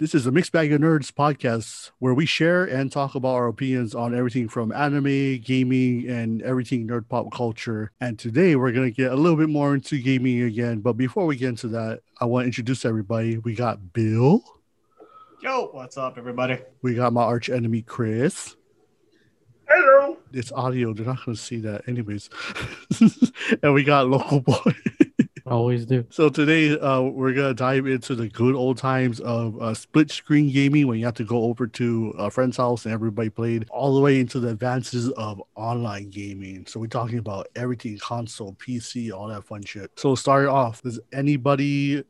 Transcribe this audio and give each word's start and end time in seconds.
This 0.00 0.14
is 0.14 0.26
a 0.26 0.30
Mixed 0.30 0.52
Bag 0.52 0.72
of 0.72 0.80
Nerds 0.80 1.10
podcast 1.10 1.90
where 1.98 2.14
we 2.14 2.24
share 2.24 2.64
and 2.64 2.92
talk 2.92 3.16
about 3.16 3.34
our 3.34 3.48
opinions 3.48 3.96
on 3.96 4.14
everything 4.14 4.48
from 4.48 4.70
anime, 4.70 5.38
gaming, 5.38 6.08
and 6.08 6.40
everything 6.42 6.86
nerd 6.86 7.08
pop 7.08 7.32
culture. 7.32 7.90
And 8.00 8.16
today 8.16 8.54
we're 8.54 8.70
going 8.70 8.88
to 8.88 8.96
get 8.96 9.10
a 9.10 9.16
little 9.16 9.36
bit 9.36 9.48
more 9.48 9.74
into 9.74 10.00
gaming 10.00 10.42
again. 10.42 10.78
But 10.82 10.92
before 10.92 11.26
we 11.26 11.34
get 11.34 11.48
into 11.48 11.66
that, 11.70 12.02
I 12.20 12.26
want 12.26 12.44
to 12.44 12.46
introduce 12.46 12.84
everybody. 12.84 13.38
We 13.38 13.56
got 13.56 13.92
Bill. 13.92 14.44
Yo, 15.42 15.66
what's 15.72 15.96
up, 15.96 16.16
everybody? 16.16 16.58
We 16.80 16.94
got 16.94 17.12
my 17.12 17.24
arch 17.24 17.50
enemy, 17.50 17.82
Chris. 17.82 18.54
Hello. 19.68 20.16
It's 20.32 20.52
audio. 20.52 20.94
They're 20.94 21.06
not 21.06 21.24
going 21.24 21.34
to 21.34 21.42
see 21.42 21.58
that, 21.62 21.88
anyways. 21.88 22.30
and 23.64 23.74
we 23.74 23.82
got 23.82 24.06
Local 24.06 24.42
Boy. 24.42 24.76
Always 25.50 25.86
do. 25.86 26.04
So 26.10 26.28
today 26.28 26.78
uh, 26.78 27.00
we're 27.00 27.32
gonna 27.32 27.54
dive 27.54 27.86
into 27.86 28.14
the 28.14 28.28
good 28.28 28.54
old 28.54 28.76
times 28.76 29.18
of 29.20 29.60
uh, 29.62 29.72
split 29.72 30.10
screen 30.10 30.52
gaming 30.52 30.86
when 30.86 30.98
you 30.98 31.06
have 31.06 31.14
to 31.14 31.24
go 31.24 31.44
over 31.44 31.66
to 31.66 32.14
a 32.18 32.30
friend's 32.30 32.58
house 32.58 32.84
and 32.84 32.92
everybody 32.92 33.30
played, 33.30 33.66
all 33.70 33.94
the 33.94 34.00
way 34.00 34.20
into 34.20 34.40
the 34.40 34.48
advances 34.48 35.08
of 35.12 35.42
online 35.54 36.10
gaming. 36.10 36.66
So 36.66 36.80
we're 36.80 36.88
talking 36.88 37.18
about 37.18 37.48
everything 37.56 37.98
console, 37.98 38.54
PC, 38.54 39.10
all 39.10 39.28
that 39.28 39.44
fun 39.44 39.62
shit. 39.64 39.90
So 39.96 40.14
start 40.14 40.48
off, 40.48 40.82
does 40.82 41.00
anybody 41.12 42.04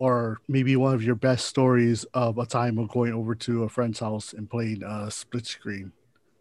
or 0.00 0.40
maybe 0.48 0.74
one 0.74 0.92
of 0.92 1.04
your 1.04 1.14
best 1.14 1.46
stories 1.46 2.02
of 2.12 2.38
a 2.38 2.46
time 2.46 2.76
of 2.76 2.88
going 2.88 3.12
over 3.12 3.36
to 3.36 3.62
a 3.62 3.68
friend's 3.68 4.00
house 4.00 4.32
and 4.32 4.50
playing 4.50 4.82
uh, 4.82 5.08
split 5.10 5.46
screen? 5.46 5.92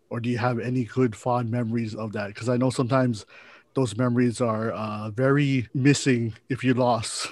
Or 0.09 0.20
do 0.20 0.29
you 0.29 0.40
have 0.40 0.57
any 0.57 0.85
good 0.85 1.16
fond 1.16 1.52
memories 1.52 1.93
of 1.93 2.13
that? 2.13 2.29
Because 2.29 2.49
I 2.49 2.57
know 2.57 2.71
sometimes 2.71 3.27
those 3.73 3.95
memories 3.97 4.41
are 4.41 4.71
uh, 4.71 5.09
very 5.11 5.67
missing 5.73 6.33
if 6.49 6.63
you 6.63 6.73
lost 6.73 7.27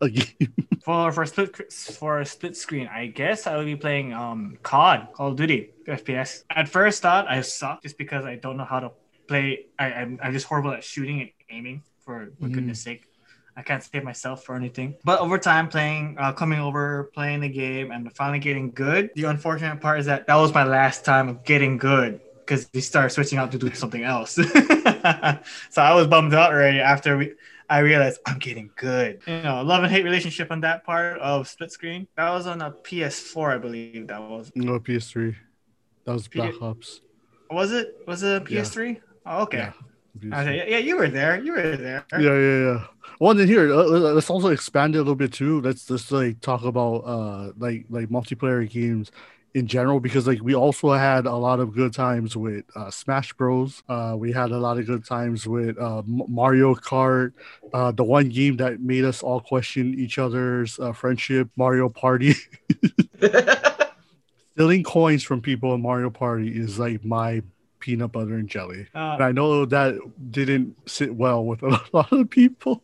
a 0.00 0.08
game. 0.18 0.54
For 0.84 1.12
for 1.12 1.24
split 1.26 1.72
for 1.72 2.20
a 2.20 2.26
split 2.26 2.56
screen, 2.56 2.88
I 2.88 3.06
guess 3.06 3.46
I 3.46 3.56
would 3.56 3.66
be 3.66 3.76
playing 3.76 4.12
um 4.12 4.58
COD, 4.62 5.08
Call 5.12 5.28
of 5.28 5.36
Duty 5.36 5.70
FPS. 5.86 6.42
At 6.50 6.68
first, 6.68 7.02
thought 7.02 7.28
I 7.28 7.40
sucked 7.42 7.84
just 7.84 7.98
because 7.98 8.24
I 8.24 8.34
don't 8.36 8.56
know 8.56 8.64
how 8.64 8.80
to 8.80 8.90
play. 9.28 9.66
I 9.78 9.92
I'm, 9.92 10.18
I'm 10.22 10.32
just 10.32 10.46
horrible 10.46 10.72
at 10.72 10.82
shooting 10.84 11.20
and 11.20 11.30
aiming. 11.50 11.82
For, 12.04 12.32
for 12.40 12.48
Mm. 12.48 12.54
goodness 12.54 12.80
sake. 12.82 13.04
I 13.56 13.62
can't 13.62 13.80
save 13.80 14.02
myself 14.02 14.42
for 14.42 14.56
anything. 14.56 14.96
But 15.04 15.20
over 15.20 15.38
time, 15.38 15.68
playing, 15.68 16.16
uh, 16.18 16.32
coming 16.32 16.58
over, 16.58 17.12
playing 17.14 17.40
the 17.42 17.48
game, 17.48 17.92
and 17.92 18.10
finally 18.16 18.40
getting 18.40 18.72
good. 18.72 19.10
The 19.14 19.24
unfortunate 19.24 19.80
part 19.80 20.00
is 20.00 20.06
that 20.06 20.26
that 20.26 20.34
was 20.34 20.52
my 20.52 20.64
last 20.64 21.04
time 21.04 21.28
of 21.28 21.44
getting 21.44 21.76
good 21.78 22.20
because 22.52 22.68
we 22.74 22.80
started 22.80 23.10
switching 23.10 23.38
out 23.38 23.50
to 23.52 23.58
do 23.58 23.72
something 23.74 24.02
else. 24.02 24.32
so 25.70 25.82
I 25.82 25.94
was 25.94 26.06
bummed 26.06 26.34
out 26.34 26.52
already 26.52 26.80
after 26.80 27.16
we. 27.16 27.32
I 27.70 27.78
realized 27.78 28.20
I'm 28.26 28.38
getting 28.38 28.70
good. 28.76 29.22
You 29.26 29.42
know, 29.42 29.62
love 29.62 29.82
and 29.82 29.90
hate 29.90 30.04
relationship 30.04 30.50
on 30.50 30.60
that 30.60 30.84
part 30.84 31.18
of 31.20 31.48
split 31.48 31.72
screen. 31.72 32.06
That 32.16 32.30
was 32.30 32.46
on 32.46 32.60
a 32.60 32.70
PS4, 32.70 33.54
I 33.54 33.58
believe. 33.58 34.08
That 34.08 34.20
was. 34.20 34.52
no 34.54 34.78
PS3. 34.78 35.34
That 36.04 36.12
was 36.12 36.28
P- 36.28 36.38
Black 36.38 36.60
Ops. 36.60 37.00
Was 37.50 37.72
it? 37.72 37.94
Was 38.06 38.22
it 38.22 38.42
a 38.42 38.44
PS3? 38.44 39.00
Oh, 39.24 39.42
okay. 39.44 39.58
Yeah. 39.58 39.72
Okay. 40.34 40.56
Yeah, 40.58 40.64
yeah, 40.66 40.78
you 40.78 40.98
were 40.98 41.08
there. 41.08 41.40
You 41.42 41.52
were 41.52 41.76
there. 41.76 42.04
yeah, 42.12 42.20
yeah, 42.20 42.72
yeah. 42.72 42.84
Well, 43.18 43.34
then 43.34 43.48
here, 43.48 43.72
uh, 43.72 43.84
let's 43.84 44.28
also 44.28 44.48
expand 44.48 44.94
it 44.94 44.98
a 44.98 45.00
little 45.00 45.14
bit 45.14 45.32
too. 45.32 45.62
Let's 45.62 45.86
just 45.86 46.12
like 46.12 46.40
talk 46.40 46.64
about 46.64 46.96
uh 47.06 47.52
like 47.56 47.86
like 47.88 48.08
multiplayer 48.08 48.68
games 48.68 49.10
in 49.54 49.66
general 49.66 50.00
because 50.00 50.26
like 50.26 50.40
we 50.42 50.54
also 50.54 50.92
had 50.92 51.26
a 51.26 51.34
lot 51.34 51.60
of 51.60 51.74
good 51.74 51.92
times 51.92 52.36
with 52.36 52.64
uh, 52.74 52.90
Smash 52.90 53.32
Bros. 53.34 53.82
Uh, 53.88 54.14
we 54.18 54.32
had 54.32 54.50
a 54.50 54.58
lot 54.58 54.78
of 54.78 54.86
good 54.86 55.04
times 55.04 55.46
with 55.46 55.78
uh, 55.78 56.02
Mario 56.06 56.74
Kart. 56.74 57.32
Uh, 57.72 57.90
the 57.92 58.04
one 58.04 58.28
game 58.30 58.56
that 58.56 58.80
made 58.80 59.04
us 59.04 59.22
all 59.22 59.40
question 59.40 59.94
each 59.98 60.18
other's 60.18 60.78
uh, 60.78 60.92
friendship, 60.92 61.48
Mario 61.56 61.88
Party. 61.88 62.34
Stealing 64.54 64.82
coins 64.84 65.22
from 65.22 65.40
people 65.40 65.74
in 65.74 65.82
Mario 65.82 66.10
Party 66.10 66.48
is 66.48 66.78
like 66.78 67.04
my 67.04 67.42
peanut 67.80 68.12
butter 68.12 68.34
and 68.34 68.48
jelly. 68.48 68.86
Uh, 68.94 69.14
And 69.14 69.24
I 69.24 69.32
know 69.32 69.64
that 69.66 69.98
didn't 70.30 70.76
sit 70.88 71.14
well 71.14 71.44
with 71.44 71.62
a 71.62 71.80
lot 71.92 72.12
of 72.12 72.30
people. 72.30 72.80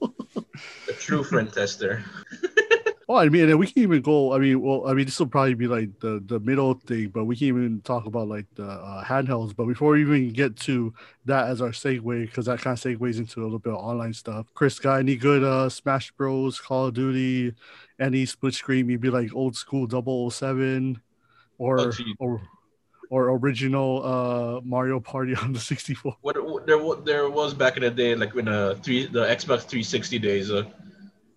A 0.88 0.92
true 0.92 1.22
friend 1.24 1.52
tester. 1.52 2.04
well, 3.08 3.18
I 3.18 3.30
mean, 3.30 3.48
and 3.48 3.58
we 3.58 3.66
can 3.66 3.82
even 3.82 4.02
go. 4.02 4.34
I 4.34 4.38
mean, 4.38 4.60
well, 4.60 4.86
I 4.86 4.92
mean, 4.92 5.06
this 5.06 5.18
will 5.18 5.28
probably 5.28 5.54
be 5.54 5.66
like 5.66 5.98
the 5.98 6.22
the 6.26 6.38
middle 6.40 6.74
thing, 6.74 7.08
but 7.08 7.24
we 7.24 7.36
can 7.36 7.46
even 7.46 7.80
talk 7.80 8.04
about 8.04 8.28
like 8.28 8.44
the 8.54 8.68
uh, 8.68 9.02
handhelds. 9.02 9.56
But 9.56 9.64
before 9.64 9.92
we 9.92 10.02
even 10.02 10.30
get 10.34 10.56
to 10.58 10.92
that 11.24 11.48
as 11.48 11.62
our 11.62 11.70
segue, 11.70 12.26
because 12.26 12.44
that 12.46 12.60
kind 12.60 12.76
of 12.76 12.84
segues 12.84 13.16
into 13.16 13.40
a 13.40 13.44
little 13.44 13.58
bit 13.58 13.72
of 13.72 13.78
online 13.78 14.12
stuff. 14.12 14.46
Chris, 14.52 14.78
got 14.78 14.96
any 14.96 15.16
good 15.16 15.42
uh, 15.42 15.70
Smash 15.70 16.10
Bros, 16.12 16.60
Call 16.60 16.88
of 16.88 16.94
Duty, 16.94 17.54
any 17.98 18.26
split 18.26 18.52
screen? 18.52 18.86
Maybe 18.86 19.08
like 19.08 19.34
old 19.34 19.56
school 19.56 19.88
007 20.30 21.00
or 21.56 21.80
Oh, 21.80 21.92
or 22.18 22.42
or 23.10 23.30
original 23.38 24.04
uh 24.04 24.60
Mario 24.62 25.00
Party 25.00 25.34
on 25.42 25.54
the 25.54 25.60
64. 25.60 26.14
What, 26.20 26.44
what 26.44 26.66
there 26.66 26.76
wa- 26.76 26.96
there 26.96 27.30
was 27.30 27.54
back 27.54 27.78
in 27.78 27.84
the 27.84 27.90
day, 27.90 28.14
like 28.14 28.34
when 28.34 28.44
the 28.44 28.78
three 28.82 29.06
the 29.06 29.24
Xbox 29.24 29.62
360 29.62 30.18
days, 30.18 30.50
uh, 30.50 30.64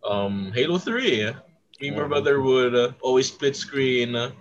um, 0.04 0.52
Halo 0.54 0.78
3. 0.78 1.32
Me 1.82 1.88
and 1.88 1.98
my 1.98 2.08
brother 2.08 2.42
would 2.42 2.76
uh, 2.76 2.92
always 3.02 3.28
split 3.28 3.56
screen, 3.56 4.16
uh, 4.16 4.32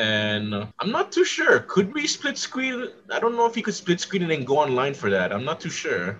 and 0.00 0.52
uh, 0.52 0.66
I'm 0.80 0.90
not 0.90 1.12
too 1.12 1.24
sure. 1.24 1.60
Could 1.60 1.94
we 1.94 2.06
split 2.08 2.36
screen? 2.36 2.88
I 3.10 3.20
don't 3.20 3.36
know 3.36 3.46
if 3.46 3.56
you 3.56 3.62
could 3.62 3.74
split 3.74 4.00
screen 4.00 4.22
and 4.22 4.30
then 4.30 4.44
go 4.44 4.58
online 4.58 4.92
for 4.94 5.08
that. 5.10 5.32
I'm 5.32 5.44
not 5.44 5.60
too 5.60 5.70
sure. 5.70 6.18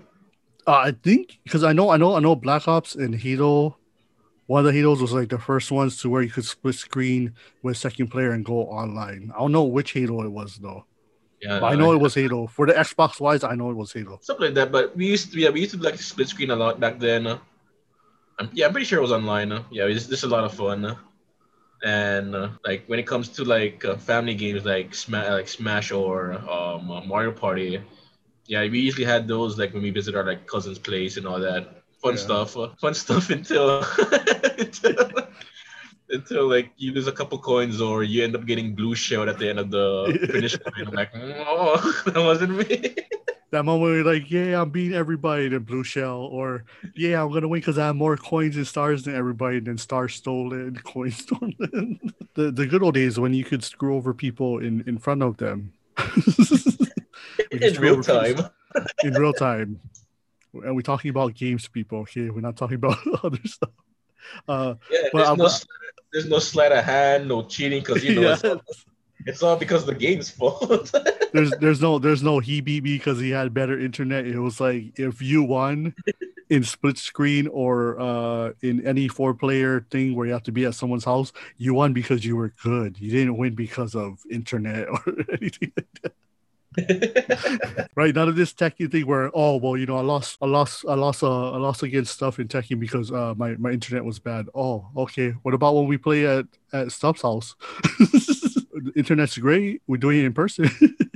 Uh, 0.67 0.77
I 0.77 0.93
think 0.93 1.39
because 1.45 1.65
I 1.65 1.73
know 1.73 1.91
I 1.91 1.97
know 1.97 2.15
I 2.15 2.21
know 2.21 2.37
Black 2.37 2.69
Ops 2.69 2.95
and 2.95 3.15
Halo. 3.15 3.77
One 4.47 4.65
of 4.65 4.73
the 4.73 4.79
Halos 4.79 5.01
was 5.01 5.13
like 5.13 5.29
the 5.29 5.41
first 5.41 5.73
ones 5.73 6.01
to 6.03 6.09
where 6.09 6.23
you 6.23 6.31
could 6.31 6.45
split 6.45 6.77
screen 6.77 7.35
with 7.65 7.77
second 7.77 8.09
player 8.13 8.31
and 8.31 8.45
go 8.45 8.63
online. 8.69 9.33
I 9.35 9.41
don't 9.41 9.51
know 9.51 9.65
which 9.65 9.93
Halo 9.93 10.23
it 10.23 10.29
was 10.29 10.57
though. 10.59 10.85
Yeah, 11.43 11.59
But 11.59 11.73
I 11.73 11.75
know 11.75 11.93
it 11.93 12.01
was 12.01 12.15
Halo. 12.15 12.47
For 12.47 12.65
the 12.67 12.73
Xbox 12.73 13.19
wise, 13.19 13.43
I 13.43 13.57
know 13.57 13.71
it 13.71 13.77
was 13.77 13.93
Halo. 13.93 14.21
something 14.23 14.47
like 14.47 14.55
that. 14.55 14.71
But 14.71 14.97
we 14.97 15.07
used 15.07 15.33
to, 15.33 15.41
yeah, 15.41 15.51
we 15.51 15.61
used 15.63 15.75
to 15.75 15.83
like 15.83 15.97
split 15.99 16.29
screen 16.29 16.53
a 16.53 16.57
lot 16.57 16.79
back 16.79 17.01
then. 17.01 17.27
Uh, 17.27 17.39
I'm, 18.39 18.51
yeah, 18.53 18.67
I'm 18.67 18.73
pretty 18.73 18.87
sure 18.87 18.99
it 18.99 19.03
was 19.03 19.13
online. 19.13 19.53
Uh, 19.53 19.63
yeah, 19.71 19.85
it 19.85 19.89
was 19.95 20.09
just 20.09 20.25
a 20.25 20.29
lot 20.29 20.45
of 20.45 20.55
fun. 20.55 20.85
Uh, 20.85 20.95
and 21.85 22.35
uh, 22.35 22.51
like 22.65 22.85
when 22.87 22.99
it 22.99 23.07
comes 23.07 23.29
to 23.31 23.45
like 23.45 23.85
uh, 23.85 23.97
family 23.97 24.35
games 24.35 24.65
like 24.65 24.95
Smash, 24.95 25.29
like 25.31 25.49
Smash 25.49 25.93
or 25.93 26.35
um, 26.51 26.91
uh, 26.91 27.01
Mario 27.03 27.33
Party, 27.33 27.83
yeah, 28.47 28.63
we 28.63 28.81
usually 28.81 29.07
had 29.07 29.29
those 29.29 29.59
like 29.59 29.73
when 29.75 29.83
we 29.83 29.91
visit 29.91 30.15
our 30.15 30.25
like 30.25 30.47
cousin's 30.47 30.79
place 30.79 31.17
and 31.17 31.27
all 31.27 31.41
that 31.41 31.83
fun 32.03 32.15
Yeah. 32.15 32.17
stuff. 32.17 32.57
Uh, 32.57 32.71
fun 32.81 32.95
stuff 33.05 33.31
until 33.31 33.85
until. 34.59 35.29
Until 36.09 36.49
like 36.49 36.71
you 36.77 36.93
lose 36.93 37.09
a 37.09 37.13
couple 37.13 37.37
coins 37.39 37.81
or 37.81 38.05
you 38.05 38.23
end 38.23 38.37
up 38.37 38.47
getting 38.47 38.77
blue 38.77 38.95
shelled 38.95 39.29
at 39.29 39.39
the 39.39 39.49
end 39.49 39.59
of 39.59 39.71
the 39.73 40.17
finish 40.31 40.55
line. 40.55 40.87
I'm 40.87 40.95
like, 40.95 41.11
oh, 41.15 42.03
that 42.07 42.21
wasn't 42.23 42.53
me. 42.53 42.95
That 43.53 43.65
moment 43.65 43.83
where 43.83 43.95
you're 43.97 44.05
like, 44.05 44.31
yeah, 44.31 44.61
I'm 44.61 44.71
beating 44.71 44.97
everybody 44.97 45.47
in 45.47 45.59
Blue 45.61 45.85
Shell, 45.85 46.19
or 46.19 46.65
yeah, 46.97 47.23
I'm 47.23 47.33
gonna 47.33 47.47
win 47.49 47.61
because 47.61 47.79
I 47.79 47.87
have 47.87 47.97
more 47.97 48.17
coins 48.17 48.57
and 48.57 48.67
stars 48.67 49.05
than 49.05 49.15
everybody, 49.15 49.59
and 49.59 49.67
then 49.69 49.79
stars 49.79 50.15
stolen, 50.15 50.75
coins 50.85 51.19
stolen. 51.19 52.01
the 52.35 52.51
the 52.51 52.67
good 52.67 52.83
old 52.83 52.95
days 52.95 53.21
when 53.21 53.33
you 53.35 53.45
could 53.45 53.63
screw 53.63 53.95
over 53.97 54.13
people 54.13 54.59
in 54.59 54.83
in 54.87 54.99
front 54.99 55.23
of 55.23 55.37
them. 55.37 55.73
In 57.51 57.75
real 57.75 58.03
time. 58.03 58.37
in 59.05 59.15
real 59.15 59.33
time. 59.33 59.81
And 60.53 60.75
we're 60.75 60.83
talking 60.83 61.11
about 61.11 61.35
games, 61.35 61.69
people. 61.69 61.99
Okay, 62.01 62.29
we're 62.31 62.41
not 62.41 62.57
talking 62.57 62.77
about 62.77 62.99
other 63.23 63.39
stuff. 63.45 63.71
Uh, 64.49 64.75
Yeah, 64.91 65.09
But 65.13 65.25
there's 65.27 65.39
no 65.39 65.49
sleight- 65.49 65.67
there's 66.13 66.29
no 66.29 66.39
sleight 66.39 66.73
of 66.73 66.85
hand, 66.85 67.29
no 67.29 67.43
cheating, 67.45 67.81
because 67.81 68.03
you 68.05 68.15
know 68.15 68.37
yeah, 68.43 68.55
it's, 69.27 69.43
all, 69.43 69.57
because 69.57 69.85
the 69.85 69.95
game's 69.95 70.31
fault. 70.31 70.95
there's 71.33 71.51
there's 71.61 71.81
no 71.81 71.99
there's 71.99 72.23
no 72.23 72.39
he 72.39 72.61
beat 72.61 72.85
me 72.85 72.97
because 72.97 73.21
he 73.21 73.31
had 73.31 73.53
better 73.53 73.79
internet. 73.79 74.27
It 74.27 74.39
was 74.39 74.61
like 74.61 74.99
if 74.99 75.21
you 75.21 75.43
won 75.43 75.95
in 76.49 76.63
split 76.63 76.97
screen 76.97 77.49
or 77.49 77.99
uh 78.01 78.53
in 78.63 78.87
any 78.87 79.09
four 79.09 79.35
player 79.35 79.85
thing 79.91 80.15
where 80.15 80.27
you 80.27 80.33
have 80.33 80.45
to 80.45 80.53
be 80.53 80.65
at 80.65 80.75
someone's 80.75 81.05
house, 81.05 81.33
you 81.59 81.75
won 81.75 81.93
because 81.93 82.25
you 82.25 82.37
were 82.37 82.53
good. 82.63 82.99
You 82.99 83.11
didn't 83.11 83.37
win 83.37 83.55
because 83.55 83.95
of 83.95 84.19
internet 84.31 84.89
or 84.89 85.03
anything 85.33 85.73
like 85.77 85.87
that. 86.03 86.15
Right? 87.97 88.15
None 88.15 88.29
of 88.29 88.37
this 88.37 88.53
Tekken 88.53 88.93
thing 88.93 89.07
where 89.07 89.31
oh 89.33 89.57
well 89.57 89.77
you 89.77 89.87
know 89.87 89.97
I 89.97 90.03
lost 90.03 90.37
I 90.43 90.47
lost 90.47 90.85
I 90.87 90.95
lost 90.95 91.23
uh, 91.23 91.53
I 91.53 91.57
lost 91.57 91.83
against 91.83 92.13
stuff 92.13 92.39
in 92.39 92.47
Tekken 92.49 92.79
because 92.79 93.11
uh 93.11 93.35
my, 93.37 93.57
my 93.57 93.71
internet 93.71 94.05
was 94.05 94.19
bad. 94.19 94.49
Oh 94.55 94.87
okay. 94.97 95.31
What 95.43 95.55
about 95.55 95.75
when 95.75 95.87
we 95.87 95.97
play 95.97 96.27
at 96.27 96.45
at 96.73 96.93
Stubbs 96.93 97.23
house? 97.23 97.55
internet's 98.95 99.39
great. 99.39 99.83
We're 99.87 99.97
doing 99.97 100.19
it 100.19 100.25
in 100.25 100.33
person. 100.33 100.69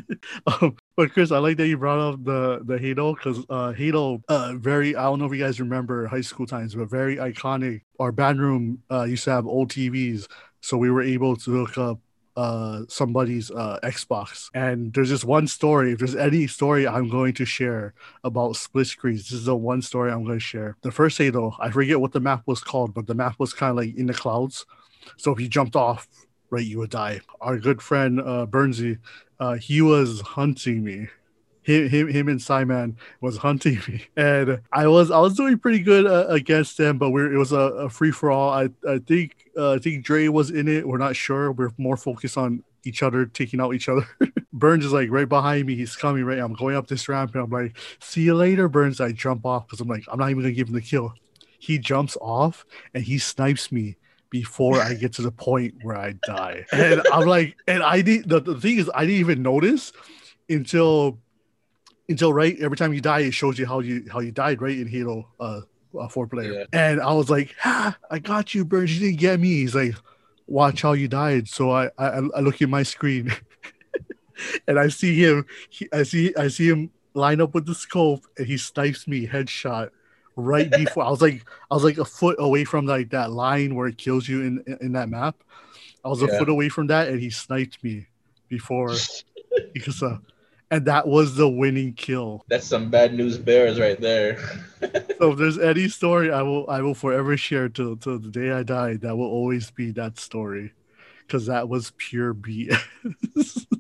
um, 0.46 0.76
but 0.96 1.12
Chris, 1.12 1.30
I 1.30 1.38
like 1.38 1.56
that 1.56 1.68
you 1.68 1.76
brought 1.76 1.98
up 1.98 2.24
the 2.24 2.60
the 2.64 2.78
Halo 2.78 3.14
because 3.14 3.44
uh, 3.48 3.72
Halo, 3.72 4.22
uh, 4.28 4.54
very. 4.56 4.96
I 4.96 5.04
don't 5.04 5.18
know 5.18 5.26
if 5.26 5.32
you 5.32 5.42
guys 5.42 5.60
remember 5.60 6.06
high 6.06 6.20
school 6.20 6.46
times, 6.46 6.74
but 6.74 6.88
very 6.88 7.16
iconic. 7.16 7.82
Our 7.98 8.12
band 8.12 8.40
room 8.40 8.82
uh, 8.90 9.04
used 9.04 9.24
to 9.24 9.30
have 9.30 9.46
old 9.46 9.70
TVs, 9.70 10.26
so 10.60 10.76
we 10.76 10.90
were 10.90 11.02
able 11.02 11.36
to 11.36 11.50
hook 11.50 11.78
up 11.78 11.98
uh 12.40 12.76
somebody's 12.88 13.50
uh 13.62 13.78
Xbox. 13.94 14.28
And 14.54 14.78
there's 14.92 15.12
just 15.14 15.24
one 15.38 15.46
story. 15.58 15.92
If 15.92 15.98
there's 16.00 16.20
any 16.28 16.46
story 16.58 16.82
I'm 16.94 17.08
going 17.18 17.34
to 17.40 17.44
share 17.44 17.84
about 18.30 18.56
split 18.56 18.86
screens, 18.94 19.22
this 19.22 19.38
is 19.40 19.46
the 19.46 19.56
one 19.56 19.82
story 19.82 20.08
I'm 20.10 20.24
going 20.24 20.42
to 20.42 20.50
share. 20.52 20.70
The 20.82 20.96
first 21.00 21.18
day, 21.18 21.30
though, 21.30 21.52
I 21.64 21.70
forget 21.70 22.00
what 22.00 22.12
the 22.12 22.26
map 22.28 22.42
was 22.46 22.60
called, 22.70 22.90
but 22.96 23.06
the 23.06 23.18
map 23.22 23.34
was 23.38 23.52
kind 23.60 23.70
of 23.70 23.76
like 23.76 23.94
in 24.00 24.06
the 24.06 24.14
clouds. 24.22 24.66
So 25.16 25.32
if 25.32 25.38
you 25.40 25.48
jumped 25.48 25.76
off 25.76 26.08
right, 26.50 26.64
you 26.70 26.78
would 26.78 26.90
die. 26.90 27.20
Our 27.40 27.58
good 27.58 27.80
friend 27.80 28.20
uh, 28.20 28.46
Bernsey, 28.46 28.98
uh, 29.38 29.54
he 29.54 29.82
was 29.82 30.20
hunting 30.20 30.84
me. 30.84 31.08
Him, 31.62 31.88
him, 31.88 32.08
him, 32.08 32.28
and 32.28 32.40
Simon 32.40 32.96
was 33.20 33.36
hunting 33.36 33.80
me, 33.86 34.06
and 34.16 34.60
I 34.72 34.86
was 34.86 35.10
I 35.10 35.18
was 35.18 35.34
doing 35.34 35.58
pretty 35.58 35.80
good 35.80 36.06
uh, 36.06 36.26
against 36.28 36.78
them, 36.78 36.96
but 36.96 37.10
we're 37.10 37.32
it 37.32 37.38
was 37.38 37.52
a, 37.52 37.58
a 37.58 37.90
free 37.90 38.10
for 38.10 38.30
all. 38.30 38.50
I 38.50 38.70
I 38.88 38.98
think 38.98 39.48
uh, 39.56 39.72
I 39.72 39.78
think 39.78 40.04
Dre 40.04 40.28
was 40.28 40.50
in 40.50 40.68
it. 40.68 40.86
We're 40.86 40.98
not 40.98 41.16
sure. 41.16 41.52
We're 41.52 41.72
more 41.76 41.96
focused 41.96 42.38
on 42.38 42.64
each 42.84 43.02
other, 43.02 43.26
taking 43.26 43.60
out 43.60 43.74
each 43.74 43.88
other. 43.88 44.06
Burns 44.52 44.86
is 44.86 44.92
like 44.92 45.10
right 45.10 45.28
behind 45.28 45.66
me. 45.66 45.76
He's 45.76 45.96
coming 45.96 46.24
right. 46.24 46.38
I'm 46.38 46.54
going 46.54 46.76
up 46.76 46.86
this 46.86 47.08
ramp, 47.08 47.34
and 47.34 47.44
I'm 47.44 47.50
like, 47.50 47.76
"See 48.00 48.22
you 48.22 48.34
later, 48.34 48.68
Burns." 48.68 49.00
I 49.00 49.12
jump 49.12 49.44
off 49.44 49.66
because 49.66 49.80
I'm 49.80 49.88
like, 49.88 50.04
I'm 50.10 50.18
not 50.18 50.30
even 50.30 50.42
gonna 50.42 50.54
give 50.54 50.68
him 50.68 50.74
the 50.74 50.80
kill. 50.80 51.12
He 51.58 51.78
jumps 51.78 52.16
off 52.22 52.64
and 52.94 53.04
he 53.04 53.18
snipes 53.18 53.70
me 53.70 53.96
before 54.30 54.80
I 54.80 54.94
get 54.94 55.12
to 55.14 55.22
the 55.22 55.30
point 55.30 55.74
where 55.82 55.96
I 55.96 56.12
die. 56.24 56.64
And 56.72 57.02
I'm 57.12 57.26
like, 57.26 57.56
and 57.66 57.82
I 57.82 58.00
did 58.00 58.28
the, 58.28 58.40
the 58.40 58.58
thing 58.58 58.78
is 58.78 58.90
I 58.94 59.04
didn't 59.04 59.20
even 59.20 59.42
notice 59.42 59.92
until 60.48 61.18
until 62.10 62.32
right 62.32 62.58
every 62.60 62.76
time 62.76 62.92
you 62.92 63.00
die, 63.00 63.20
it 63.20 63.32
shows 63.32 63.58
you 63.58 63.66
how 63.66 63.80
you 63.80 64.04
how 64.12 64.20
you 64.20 64.32
died, 64.32 64.60
right? 64.60 64.76
In 64.76 64.88
Halo 64.88 65.28
uh, 65.38 65.60
uh 65.98 66.08
four 66.08 66.26
player. 66.26 66.52
Yeah. 66.52 66.64
And 66.72 67.00
I 67.00 67.12
was 67.12 67.30
like, 67.30 67.54
ah, 67.64 67.96
I 68.10 68.18
got 68.18 68.54
you, 68.54 68.64
Burns. 68.64 68.92
You 68.98 69.06
didn't 69.06 69.20
get 69.20 69.40
me. 69.40 69.48
He's 69.48 69.74
like, 69.74 69.94
watch 70.46 70.82
how 70.82 70.92
you 70.92 71.08
died. 71.08 71.48
So 71.48 71.70
I 71.70 71.86
I, 71.96 72.20
I 72.36 72.40
look 72.40 72.60
at 72.60 72.68
my 72.68 72.82
screen 72.82 73.34
and 74.68 74.78
I 74.78 74.88
see 74.88 75.14
him, 75.22 75.46
he, 75.70 75.88
I 75.92 76.02
see 76.02 76.34
I 76.36 76.48
see 76.48 76.68
him 76.68 76.90
line 77.14 77.40
up 77.40 77.54
with 77.54 77.66
the 77.66 77.74
scope 77.74 78.24
and 78.36 78.46
he 78.46 78.56
snipes 78.56 79.08
me 79.08 79.26
headshot 79.26 79.90
right 80.36 80.70
before 80.76 81.04
I 81.04 81.10
was 81.10 81.22
like 81.22 81.44
I 81.70 81.74
was 81.74 81.84
like 81.84 81.98
a 81.98 82.04
foot 82.04 82.36
away 82.38 82.64
from 82.64 82.86
like 82.86 83.10
that 83.10 83.30
line 83.30 83.74
where 83.74 83.86
it 83.88 83.98
kills 83.98 84.28
you 84.28 84.42
in 84.42 84.64
in, 84.66 84.78
in 84.80 84.92
that 84.92 85.08
map. 85.08 85.36
I 86.04 86.08
was 86.08 86.22
yeah. 86.22 86.28
a 86.28 86.38
foot 86.38 86.48
away 86.48 86.68
from 86.68 86.88
that 86.88 87.08
and 87.08 87.20
he 87.20 87.30
sniped 87.30 87.82
me 87.84 88.06
before 88.48 88.94
because 89.72 90.02
uh 90.02 90.18
and 90.70 90.86
that 90.86 91.06
was 91.06 91.34
the 91.34 91.48
winning 91.48 91.94
kill. 91.94 92.44
That's 92.48 92.66
some 92.66 92.90
bad 92.90 93.14
news 93.14 93.38
bears 93.38 93.80
right 93.80 94.00
there. 94.00 94.38
so 95.18 95.32
if 95.32 95.38
there's 95.38 95.58
any 95.58 95.88
story 95.88 96.32
I 96.32 96.42
will 96.42 96.68
I 96.68 96.80
will 96.80 96.94
forever 96.94 97.36
share 97.36 97.68
till 97.68 97.96
till 97.96 98.18
the 98.18 98.30
day 98.30 98.52
I 98.52 98.62
die, 98.62 98.96
that 98.98 99.16
will 99.16 99.26
always 99.26 99.70
be 99.70 99.90
that 99.92 100.18
story. 100.18 100.72
Cause 101.28 101.46
that 101.46 101.68
was 101.68 101.92
pure 101.96 102.34
BS. 102.34 103.66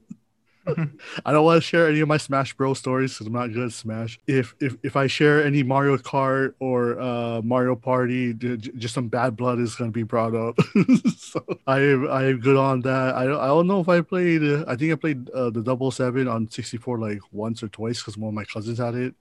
I 1.24 1.32
don't 1.32 1.44
want 1.44 1.62
to 1.62 1.66
share 1.66 1.88
any 1.88 2.00
of 2.00 2.08
my 2.08 2.16
Smash 2.16 2.54
Bros 2.54 2.78
stories 2.78 3.12
because 3.12 3.26
I'm 3.26 3.32
not 3.32 3.52
good 3.52 3.66
at 3.66 3.72
Smash. 3.72 4.18
If 4.26 4.54
if 4.60 4.76
if 4.82 4.96
I 4.96 5.06
share 5.06 5.44
any 5.44 5.62
Mario 5.62 5.96
Kart 5.96 6.54
or 6.60 7.00
uh, 7.00 7.42
Mario 7.42 7.76
Party, 7.76 8.34
just 8.34 8.94
some 8.94 9.08
bad 9.08 9.36
blood 9.36 9.58
is 9.58 9.74
going 9.74 9.90
to 9.90 9.94
be 9.94 10.02
brought 10.02 10.34
up. 10.34 10.58
so 11.16 11.44
I 11.66 11.80
am 11.80 12.10
I 12.10 12.24
am 12.24 12.40
good 12.40 12.56
on 12.56 12.80
that. 12.82 13.14
I 13.14 13.24
don't, 13.26 13.40
I 13.40 13.46
don't 13.46 13.66
know 13.66 13.80
if 13.80 13.88
I 13.88 14.00
played. 14.00 14.42
Uh, 14.42 14.64
I 14.66 14.76
think 14.76 14.92
I 14.92 14.96
played 14.96 15.30
uh, 15.30 15.50
the 15.50 15.62
Double 15.62 15.90
Seven 15.90 16.28
on 16.28 16.50
64 16.50 16.98
like 16.98 17.20
once 17.32 17.62
or 17.62 17.68
twice 17.68 18.00
because 18.00 18.16
one 18.16 18.28
of 18.28 18.34
my 18.34 18.44
cousins 18.44 18.78
had 18.78 18.94
it. 18.94 19.14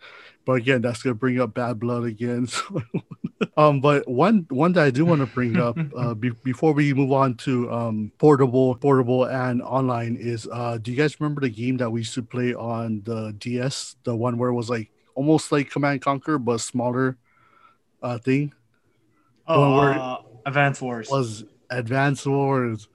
But 0.46 0.54
again, 0.54 0.82
that's 0.82 1.04
going 1.04 1.14
to 1.14 1.20
bring 1.20 1.40
up 1.40 1.54
bad 1.54 1.80
blood 1.80 2.04
again. 2.06 2.48
So 2.60 2.82
um, 3.56 3.80
but 3.80 4.08
one 4.08 4.46
one 4.50 4.74
that 4.74 4.84
I 4.84 4.90
do 4.90 5.06
want 5.06 5.22
to 5.22 5.26
bring 5.26 5.58
up 5.58 5.78
uh, 5.96 6.14
be, 6.14 6.30
before 6.44 6.74
we 6.74 6.94
move 6.94 7.12
on 7.12 7.36
to 7.36 7.72
um, 7.72 8.12
portable, 8.18 8.76
portable 8.76 9.26
and 9.26 9.62
online 9.62 10.18
is 10.20 10.48
uh, 10.52 10.78
do 10.78 10.92
you 10.92 10.98
guys 10.98 11.20
remember 11.20 11.39
the 11.40 11.50
game 11.50 11.78
that 11.78 11.90
we 11.90 12.02
used 12.02 12.14
to 12.16 12.24
play 12.24 12.54
on 12.54 13.02
the 13.04 13.34
DS? 13.38 13.96
The 14.04 14.16
one 14.16 14.38
where 14.38 14.50
it 14.50 14.56
was 14.56 14.70
like 14.70 14.92
almost 15.16 15.52
like 15.52 15.70
Command 15.70 16.02
Conquer 16.02 16.38
but 16.38 16.60
smaller 16.62 17.18
uh, 18.02 18.18
thing. 18.18 18.54
Oh, 19.48 19.80
uh, 19.80 20.22
Advance 20.46 20.82
Wars 20.82 21.10
was 21.10 21.44
Advance 21.70 22.26
Wars. 22.26 22.88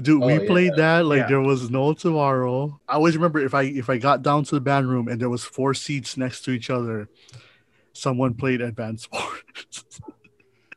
Dude, 0.00 0.22
oh, 0.22 0.26
we 0.26 0.32
yeah. 0.34 0.46
played 0.46 0.72
that 0.76 1.06
like 1.06 1.20
yeah. 1.20 1.26
there 1.28 1.40
was 1.40 1.70
no 1.70 1.92
tomorrow. 1.92 2.80
I 2.88 2.94
always 2.94 3.16
remember 3.16 3.38
if 3.38 3.54
I 3.54 3.62
if 3.62 3.88
I 3.88 3.98
got 3.98 4.22
down 4.22 4.44
to 4.44 4.54
the 4.56 4.60
band 4.60 4.88
room 4.88 5.08
and 5.08 5.20
there 5.20 5.28
was 5.28 5.44
four 5.44 5.74
seats 5.74 6.16
next 6.16 6.42
to 6.42 6.50
each 6.50 6.70
other, 6.70 7.08
someone 7.92 8.34
played 8.34 8.60
Advance 8.60 9.08
Wars. 9.12 9.84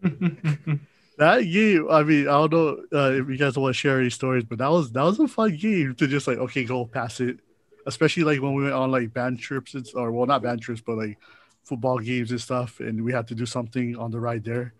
that 1.17 1.41
game, 1.41 1.87
I 1.89 2.03
mean, 2.03 2.27
I 2.27 2.47
don't 2.47 2.51
know 2.51 2.83
uh, 2.93 3.11
if 3.11 3.27
you 3.27 3.37
guys 3.37 3.57
want 3.57 3.73
to 3.73 3.77
share 3.77 3.99
any 3.99 4.09
stories, 4.09 4.43
but 4.43 4.59
that 4.59 4.69
was 4.69 4.91
that 4.91 5.03
was 5.03 5.19
a 5.19 5.27
fun 5.27 5.55
game 5.55 5.95
to 5.95 6.07
just 6.07 6.27
like 6.27 6.37
okay, 6.37 6.63
go 6.63 6.85
pass 6.85 7.19
it. 7.19 7.39
Especially 7.85 8.23
like 8.23 8.41
when 8.41 8.53
we 8.53 8.63
went 8.63 8.75
on 8.75 8.91
like 8.91 9.13
band 9.13 9.39
trips, 9.39 9.73
and, 9.73 9.87
or 9.95 10.11
well, 10.11 10.27
not 10.27 10.43
band 10.43 10.61
trips, 10.61 10.81
but 10.81 10.97
like 10.97 11.17
football 11.63 11.99
games 11.99 12.31
and 12.31 12.41
stuff, 12.41 12.79
and 12.79 13.03
we 13.03 13.11
had 13.11 13.27
to 13.27 13.35
do 13.35 13.45
something 13.45 13.95
on 13.97 14.11
the 14.11 14.19
ride 14.19 14.43
there. 14.43 14.73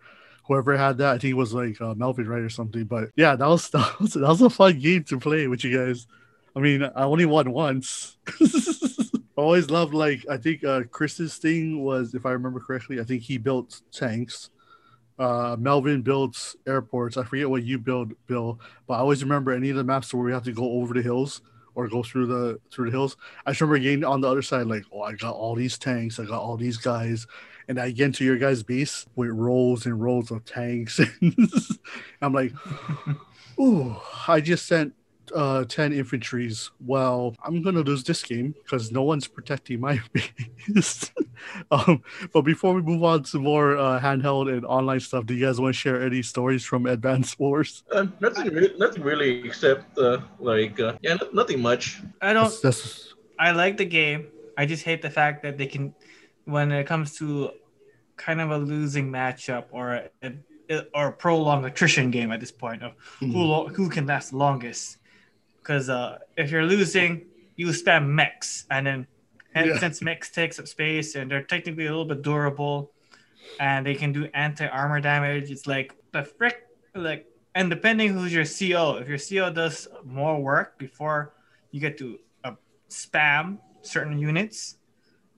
Whoever 0.46 0.76
had 0.76 0.98
that, 0.98 1.14
I 1.14 1.18
think 1.18 1.32
it 1.32 1.34
was 1.34 1.52
like 1.52 1.80
uh, 1.80 1.94
Melvin, 1.94 2.28
right, 2.28 2.40
or 2.40 2.48
something. 2.48 2.84
But 2.84 3.10
yeah, 3.16 3.34
that 3.34 3.46
was, 3.46 3.68
that 3.70 4.00
was 4.00 4.12
that 4.14 4.28
was 4.28 4.42
a 4.42 4.50
fun 4.50 4.78
game 4.78 5.04
to 5.04 5.18
play 5.18 5.48
with 5.48 5.64
you 5.64 5.76
guys. 5.76 6.06
I 6.54 6.60
mean, 6.60 6.82
I 6.82 7.02
only 7.02 7.26
won 7.26 7.50
once. 7.52 8.16
I 8.28 8.46
always 9.36 9.70
loved 9.70 9.94
like 9.94 10.24
I 10.30 10.36
think 10.36 10.64
uh, 10.64 10.82
Chris's 10.90 11.36
thing 11.36 11.82
was, 11.82 12.14
if 12.14 12.26
I 12.26 12.30
remember 12.30 12.60
correctly, 12.60 13.00
I 13.00 13.04
think 13.04 13.22
he 13.22 13.38
built 13.38 13.80
tanks. 13.92 14.50
Uh, 15.18 15.56
Melvin 15.58 16.02
builds 16.02 16.56
airports. 16.66 17.16
I 17.16 17.24
forget 17.24 17.50
what 17.50 17.64
you 17.64 17.78
build, 17.78 18.12
Bill, 18.26 18.60
but 18.86 18.94
I 18.94 18.98
always 18.98 19.22
remember 19.22 19.52
any 19.52 19.70
of 19.70 19.76
the 19.76 19.84
maps 19.84 20.14
where 20.14 20.22
we 20.22 20.32
have 20.32 20.44
to 20.44 20.52
go 20.52 20.64
over 20.72 20.94
the 20.94 21.02
hills 21.02 21.42
or 21.74 21.88
go 21.88 22.02
through 22.02 22.26
the 22.26 22.60
through 22.70 22.86
the 22.86 22.90
hills. 22.90 23.16
I 23.44 23.50
just 23.50 23.60
remember 23.60 23.78
getting 23.78 24.04
on 24.04 24.20
the 24.20 24.28
other 24.28 24.42
side, 24.42 24.66
like, 24.66 24.84
oh, 24.92 25.02
I 25.02 25.14
got 25.14 25.34
all 25.34 25.54
these 25.54 25.78
tanks, 25.78 26.18
I 26.18 26.24
got 26.24 26.40
all 26.40 26.56
these 26.56 26.76
guys, 26.76 27.26
and 27.68 27.78
I 27.78 27.90
get 27.90 28.06
into 28.06 28.24
your 28.24 28.38
guys' 28.38 28.62
base 28.62 29.06
with 29.16 29.30
rows 29.30 29.86
and 29.86 30.00
rows 30.00 30.30
of 30.30 30.44
tanks. 30.44 31.00
I'm 32.22 32.32
like, 32.32 32.52
oh, 33.58 34.02
I 34.26 34.40
just 34.40 34.66
sent 34.66 34.94
uh, 35.34 35.64
10 35.64 35.92
infantries. 35.92 36.70
Well, 36.84 37.34
I'm 37.44 37.62
going 37.62 37.74
to 37.74 37.82
lose 37.82 38.04
this 38.04 38.22
game 38.22 38.54
because 38.62 38.90
no 38.92 39.02
one's 39.02 39.26
protecting 39.26 39.80
my 39.80 40.00
base. 40.12 41.10
um, 41.70 42.02
but 42.32 42.42
before 42.42 42.74
we 42.74 42.82
move 42.82 43.02
on 43.04 43.22
to 43.24 43.38
more 43.38 43.76
uh, 43.76 44.00
handheld 44.00 44.52
and 44.52 44.64
online 44.66 45.00
stuff, 45.00 45.26
do 45.26 45.34
you 45.34 45.46
guys 45.46 45.60
want 45.60 45.74
to 45.74 45.78
share 45.78 46.02
any 46.02 46.22
stories 46.22 46.64
from 46.64 46.86
Advance 46.86 47.38
Wars? 47.38 47.84
Uh, 47.92 48.06
nothing, 48.20 48.52
really, 48.52 48.74
nothing 48.78 49.02
really, 49.02 49.44
except 49.44 49.98
uh, 49.98 50.18
like, 50.38 50.78
uh, 50.80 50.94
yeah, 51.02 51.16
nothing 51.32 51.60
much. 51.60 52.00
I 52.20 52.32
don't. 52.32 52.44
That's, 52.44 52.60
that's... 52.60 53.14
I 53.38 53.52
like 53.52 53.76
the 53.76 53.84
game. 53.84 54.28
I 54.56 54.66
just 54.66 54.82
hate 54.82 55.02
the 55.02 55.10
fact 55.10 55.42
that 55.44 55.58
they 55.58 55.66
can, 55.66 55.94
when 56.44 56.72
it 56.72 56.86
comes 56.86 57.16
to 57.18 57.52
kind 58.16 58.40
of 58.40 58.50
a 58.50 58.58
losing 58.58 59.10
matchup 59.10 59.66
or 59.70 60.08
a, 60.22 60.32
or 60.94 61.08
a 61.08 61.12
prolonged 61.12 61.64
attrition 61.64 62.10
game 62.10 62.30
at 62.30 62.40
this 62.40 62.52
point 62.52 62.82
of 62.82 62.92
mm. 63.20 63.32
who 63.32 63.74
who 63.74 63.88
can 63.88 64.06
last 64.06 64.32
longest 64.32 64.97
because 65.68 65.90
uh, 65.90 66.18
if 66.38 66.50
you're 66.50 66.64
losing, 66.64 67.26
you 67.56 67.66
spam 67.68 68.06
mechs, 68.06 68.64
and 68.70 68.86
then 68.86 69.06
and 69.54 69.66
yeah. 69.66 69.78
since 69.78 70.00
mechs 70.00 70.30
takes 70.30 70.58
up 70.58 70.66
space 70.66 71.14
and 71.14 71.30
they're 71.30 71.42
technically 71.42 71.86
a 71.86 71.90
little 71.90 72.06
bit 72.06 72.22
durable, 72.22 72.92
and 73.60 73.84
they 73.84 73.94
can 73.94 74.10
do 74.10 74.28
anti 74.32 74.66
armor 74.66 75.00
damage, 75.00 75.50
it's 75.50 75.66
like 75.66 75.94
the 76.12 76.24
frick 76.24 76.66
like. 76.94 77.26
And 77.54 77.68
depending 77.68 78.12
who's 78.12 78.32
your 78.32 78.44
CO, 78.44 78.98
if 78.98 79.08
your 79.08 79.18
CO 79.18 79.52
does 79.52 79.88
more 80.04 80.40
work 80.40 80.78
before 80.78 81.34
you 81.72 81.80
get 81.80 81.98
to 81.98 82.18
uh, 82.44 82.52
spam 82.88 83.58
certain 83.82 84.16
units, 84.16 84.76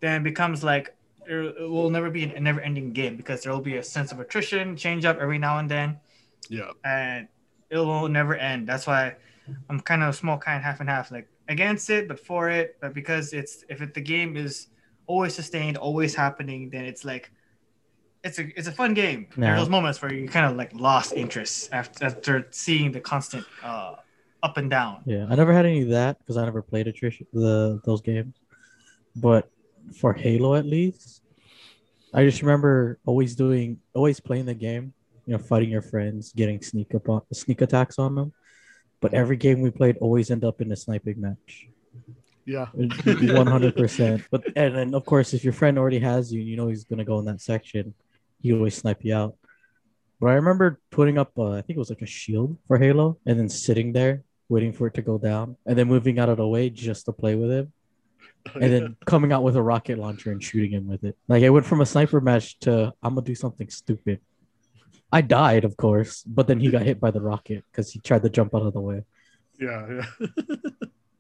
then 0.00 0.20
it 0.20 0.24
becomes 0.24 0.62
like 0.62 0.94
it 1.26 1.70
will 1.70 1.88
never 1.88 2.10
be 2.10 2.24
a 2.24 2.40
never-ending 2.40 2.92
game 2.92 3.16
because 3.16 3.42
there 3.42 3.52
will 3.52 3.60
be 3.60 3.76
a 3.76 3.82
sense 3.82 4.12
of 4.12 4.20
attrition, 4.20 4.76
change 4.76 5.04
up 5.04 5.18
every 5.18 5.38
now 5.38 5.58
and 5.58 5.70
then. 5.70 5.98
Yeah. 6.48 6.72
And 6.84 7.28
it 7.70 7.78
will 7.78 8.08
never 8.08 8.34
end. 8.34 8.66
That's 8.68 8.86
why 8.86 9.14
I'm 9.68 9.80
kind 9.80 10.02
of 10.02 10.10
a 10.10 10.12
small 10.12 10.38
kind 10.38 10.62
half 10.62 10.80
and 10.80 10.88
half, 10.88 11.10
like 11.10 11.28
against 11.48 11.90
it, 11.90 12.08
but 12.08 12.18
for 12.18 12.50
it. 12.50 12.76
But 12.80 12.94
because 12.94 13.32
it's 13.32 13.64
if 13.68 13.82
it, 13.82 13.94
the 13.94 14.00
game 14.00 14.36
is 14.36 14.68
always 15.06 15.34
sustained, 15.34 15.76
always 15.76 16.14
happening, 16.14 16.70
then 16.70 16.84
it's 16.84 17.04
like 17.04 17.30
it's 18.22 18.38
a 18.38 18.58
it's 18.58 18.68
a 18.68 18.72
fun 18.72 18.94
game. 18.94 19.26
No. 19.36 19.46
There 19.46 19.54
are 19.54 19.58
those 19.58 19.68
moments 19.68 20.00
where 20.02 20.12
you 20.12 20.28
kind 20.28 20.46
of 20.46 20.56
like 20.56 20.72
lost 20.74 21.12
interest 21.12 21.70
after 21.72 22.04
after 22.04 22.46
seeing 22.50 22.92
the 22.92 23.00
constant 23.00 23.44
uh, 23.62 23.96
up 24.42 24.56
and 24.56 24.70
down. 24.70 25.02
Yeah, 25.06 25.26
I 25.28 25.34
never 25.34 25.52
had 25.52 25.66
any 25.66 25.82
of 25.82 25.88
that 25.90 26.18
because 26.18 26.36
I 26.36 26.44
never 26.44 26.62
played 26.62 26.86
attrition 26.86 27.26
the 27.32 27.80
those 27.84 28.00
games. 28.00 28.34
But 29.16 29.50
for 29.96 30.12
Halo, 30.12 30.54
at 30.54 30.66
least, 30.66 31.22
I 32.12 32.24
just 32.24 32.42
remember 32.42 32.98
always 33.06 33.34
doing 33.34 33.78
always 33.94 34.20
playing 34.20 34.46
the 34.46 34.54
game. 34.54 34.92
You 35.26 35.36
know, 35.36 35.42
fighting 35.42 35.70
your 35.70 35.82
friends, 35.82 36.32
getting 36.32 36.60
sneak 36.60 36.94
up 36.94 37.08
on 37.08 37.22
sneak 37.32 37.60
attacks 37.60 37.98
on 37.98 38.14
them, 38.14 38.32
but 39.00 39.14
every 39.14 39.36
game 39.36 39.60
we 39.60 39.70
played 39.70 39.96
always 39.98 40.30
end 40.30 40.44
up 40.44 40.60
in 40.60 40.70
a 40.72 40.76
sniping 40.76 41.20
match. 41.20 41.68
Yeah, 42.44 42.66
one 42.74 43.46
hundred 43.46 43.76
percent. 43.76 44.22
But 44.30 44.44
and 44.56 44.74
then 44.74 44.94
of 44.94 45.04
course, 45.04 45.34
if 45.34 45.44
your 45.44 45.52
friend 45.52 45.78
already 45.78 45.98
has 46.00 46.32
you, 46.32 46.40
you 46.40 46.56
know 46.56 46.68
he's 46.68 46.84
gonna 46.84 47.04
go 47.04 47.18
in 47.18 47.24
that 47.26 47.40
section. 47.40 47.94
He 48.40 48.52
always 48.52 48.74
snipe 48.74 49.04
you 49.04 49.14
out. 49.14 49.36
But 50.20 50.30
I 50.30 50.34
remember 50.34 50.80
putting 50.90 51.16
up, 51.16 51.32
uh, 51.38 51.52
I 51.52 51.62
think 51.62 51.76
it 51.76 51.78
was 51.78 51.90
like 51.90 52.02
a 52.02 52.06
shield 52.06 52.58
for 52.66 52.78
Halo, 52.78 53.18
and 53.26 53.38
then 53.38 53.48
sitting 53.48 53.92
there 53.92 54.22
waiting 54.48 54.72
for 54.72 54.86
it 54.88 54.94
to 54.94 55.02
go 55.02 55.16
down, 55.16 55.56
and 55.64 55.78
then 55.78 55.88
moving 55.88 56.18
out 56.18 56.28
of 56.28 56.36
the 56.36 56.46
way 56.46 56.68
just 56.68 57.06
to 57.06 57.12
play 57.12 57.36
with 57.36 57.50
him, 57.50 57.72
oh, 58.48 58.60
and 58.60 58.72
then 58.72 58.96
coming 59.06 59.32
out 59.32 59.42
with 59.42 59.56
a 59.56 59.62
rocket 59.62 59.98
launcher 59.98 60.32
and 60.32 60.42
shooting 60.42 60.72
him 60.72 60.88
with 60.88 61.04
it. 61.04 61.16
Like 61.28 61.44
I 61.44 61.50
went 61.50 61.66
from 61.66 61.80
a 61.80 61.86
sniper 61.86 62.20
match 62.20 62.58
to 62.60 62.92
I'm 63.02 63.14
gonna 63.14 63.24
do 63.24 63.34
something 63.34 63.70
stupid. 63.70 64.20
I 65.12 65.20
died, 65.22 65.64
of 65.64 65.76
course, 65.76 66.22
but 66.24 66.46
then 66.46 66.60
he 66.60 66.70
got 66.70 66.82
hit 66.82 67.00
by 67.00 67.10
the 67.10 67.20
rocket 67.20 67.64
because 67.70 67.90
he 67.90 67.98
tried 68.00 68.22
to 68.22 68.30
jump 68.30 68.54
out 68.54 68.62
of 68.62 68.72
the 68.72 68.80
way. 68.80 69.04
Yeah, 69.58 70.02
yeah. 70.20 70.26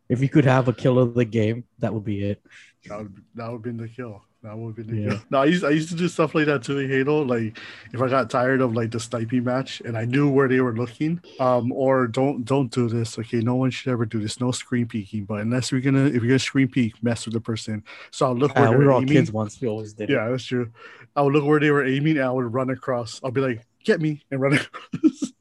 If 0.08 0.20
you 0.20 0.28
could 0.28 0.44
have 0.44 0.66
a 0.66 0.72
kill 0.72 0.98
of 0.98 1.14
the 1.14 1.24
game, 1.24 1.64
that 1.78 1.94
would 1.94 2.04
be 2.04 2.24
it. 2.24 2.42
that 2.86 2.98
would 2.98 3.14
that 3.36 3.52
would 3.52 3.62
been 3.62 3.76
the 3.76 3.86
kill. 3.88 4.24
That 4.42 4.58
would 4.58 4.74
been 4.74 4.88
the 4.88 4.96
Yeah. 4.96 5.08
kill. 5.10 5.20
No, 5.30 5.38
I 5.42 5.44
used 5.44 5.62
I 5.64 5.70
used 5.70 5.88
to 5.90 5.94
do 5.94 6.08
stuff 6.08 6.34
like 6.34 6.46
that 6.46 6.64
too 6.64 6.78
in 6.80 6.90
Halo. 6.90 7.22
Like 7.22 7.56
if 7.92 8.02
I 8.02 8.08
got 8.08 8.28
tired 8.28 8.60
of 8.60 8.74
like 8.74 8.90
the 8.90 8.98
sniping 8.98 9.44
match 9.44 9.80
and 9.84 9.96
I 9.96 10.06
knew 10.06 10.28
where 10.28 10.48
they 10.48 10.58
were 10.60 10.74
looking, 10.74 11.20
um, 11.38 11.70
or 11.70 12.08
don't 12.08 12.44
don't 12.44 12.72
do 12.72 12.88
this. 12.88 13.20
Okay, 13.20 13.38
no 13.38 13.54
one 13.54 13.70
should 13.70 13.92
ever 13.92 14.04
do 14.04 14.18
this. 14.18 14.40
No 14.40 14.50
screen 14.50 14.86
peeking. 14.88 15.26
But 15.26 15.42
unless 15.42 15.70
we're 15.70 15.80
gonna 15.80 16.06
if 16.06 16.14
you're 16.14 16.32
gonna 16.34 16.40
screen 16.40 16.66
peek, 16.66 17.00
mess 17.04 17.24
with 17.24 17.34
the 17.34 17.40
person. 17.40 17.84
So 18.10 18.26
I'll 18.26 18.34
look 18.34 18.56
where 18.56 18.66
Ah, 18.66 18.70
they're 18.70 18.78
we 18.80 18.86
were 18.86 18.92
all 18.92 19.02
aiming. 19.02 19.12
kids 19.14 19.30
once. 19.30 19.60
We 19.60 19.68
always 19.68 19.92
did. 19.92 20.08
Yeah, 20.10 20.28
that's 20.28 20.42
true. 20.44 20.72
I 21.14 21.22
would 21.22 21.32
look 21.34 21.44
where 21.44 21.60
they 21.60 21.70
were 21.70 21.84
aiming 21.86 22.16
and 22.16 22.26
I 22.26 22.32
would 22.32 22.52
run 22.52 22.70
across. 22.70 23.20
I'll 23.22 23.30
be 23.30 23.42
like, 23.42 23.64
get 23.84 24.00
me 24.00 24.22
and 24.30 24.40
run 24.40 24.54
across. 24.54 25.32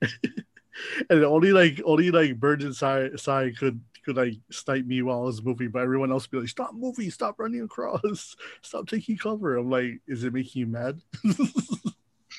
and 1.10 1.24
only 1.24 1.52
like 1.52 1.80
only 1.84 2.10
like 2.10 2.38
birds 2.38 2.64
inside 2.64 3.18
side 3.18 3.56
could 3.58 3.80
could 4.04 4.16
like 4.16 4.34
snipe 4.50 4.86
me 4.86 5.02
while 5.02 5.20
I 5.20 5.24
was 5.24 5.42
moving, 5.42 5.70
but 5.70 5.82
everyone 5.82 6.12
else 6.12 6.24
would 6.24 6.30
be 6.30 6.40
like, 6.42 6.48
stop 6.48 6.72
moving, 6.74 7.10
stop 7.10 7.38
running 7.38 7.62
across, 7.62 8.36
stop 8.62 8.86
taking 8.88 9.18
cover. 9.18 9.56
I'm 9.56 9.68
like, 9.68 10.00
is 10.06 10.22
it 10.24 10.32
making 10.32 10.60
you 10.60 10.66
mad? 10.68 11.00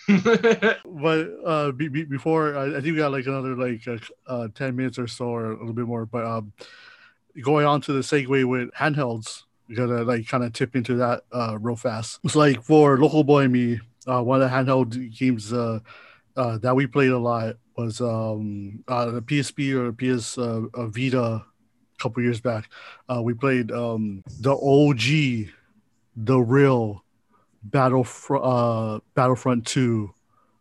but 0.86 1.30
uh 1.46 1.72
be, 1.74 1.90
be, 1.90 2.06
before 2.06 2.58
I, 2.58 2.78
I 2.78 2.82
think 2.82 2.86
we 2.86 2.96
got 2.96 3.12
like 3.12 3.26
another 3.26 3.56
like 3.56 3.86
uh, 3.88 3.98
uh 4.26 4.48
10 4.56 4.74
minutes 4.74 4.98
or 4.98 5.08
so 5.08 5.26
or 5.26 5.52
a 5.52 5.60
little 5.60 5.74
bit 5.74 5.86
more 5.86 6.06
but 6.06 6.24
um 6.24 6.54
going 7.42 7.66
on 7.66 7.82
to 7.82 7.92
the 7.92 8.00
segue 8.00 8.46
with 8.46 8.72
handhelds 8.72 9.44
we 9.68 9.76
gotta 9.76 10.04
like 10.04 10.26
kind 10.26 10.46
of 10.46 10.54
tip 10.54 10.78
into 10.78 10.96
that 10.96 11.24
uh 11.34 11.58
real 11.60 11.76
fast 11.76 12.22
it's 12.24 12.38
like 12.38 12.64
for 12.64 12.98
local 12.98 13.26
boy 13.26 13.44
and 13.44 13.52
me 13.52 13.82
uh 14.08 14.22
one 14.22 14.42
of 14.42 14.50
the 14.50 14.56
handheld 14.56 15.18
games 15.18 15.54
uh 15.54 15.80
uh 16.36 16.58
that 16.60 16.76
we 16.76 16.88
played 16.88 17.12
a 17.12 17.18
lot 17.18 17.56
was 17.76 18.02
um 18.02 18.84
uh 18.88 19.12
the 19.12 19.22
psp 19.22 19.74
or 19.74 19.92
ps 19.94 20.38
uh, 20.38 20.62
uh, 20.74 20.88
vita 20.88 21.44
a 22.00 22.04
couple 22.04 22.24
years 22.24 22.40
back. 22.40 22.70
We 23.22 23.34
played 23.34 23.72
um 23.72 24.24
the 24.40 24.54
og 24.54 25.00
the 25.00 26.40
real 26.40 27.04
battle 27.64 28.08
uh 28.30 29.00
battlefront 29.16 29.66
2 29.66 30.14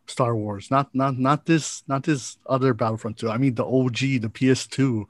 star 0.07 0.37
wars. 0.37 0.71
Not 0.71 0.95
not 0.95 1.19
not 1.19 1.47
this 1.47 1.83
not 1.89 2.05
this 2.05 2.39
other 2.47 2.75
battlefront 2.75 3.19
2 3.19 3.31
i 3.31 3.39
mean 3.39 3.55
the 3.55 3.65
og 3.65 3.95
the 3.97 4.29
ps2 4.29 5.05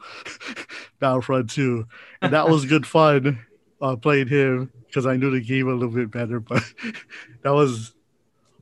battlefront 1.00 1.50
2 1.50 1.86
and 2.22 2.32
that 2.32 2.48
was 2.48 2.64
good 2.64 2.86
fun 2.86 3.38
uh 3.80 3.96
playing 3.96 4.28
him 4.28 4.70
because 4.86 5.06
i 5.06 5.16
knew 5.16 5.30
the 5.30 5.40
game 5.40 5.68
a 5.68 5.72
little 5.72 5.94
bit 5.94 6.10
better 6.10 6.40
but 6.40 6.62
that 7.42 7.50
was 7.50 7.95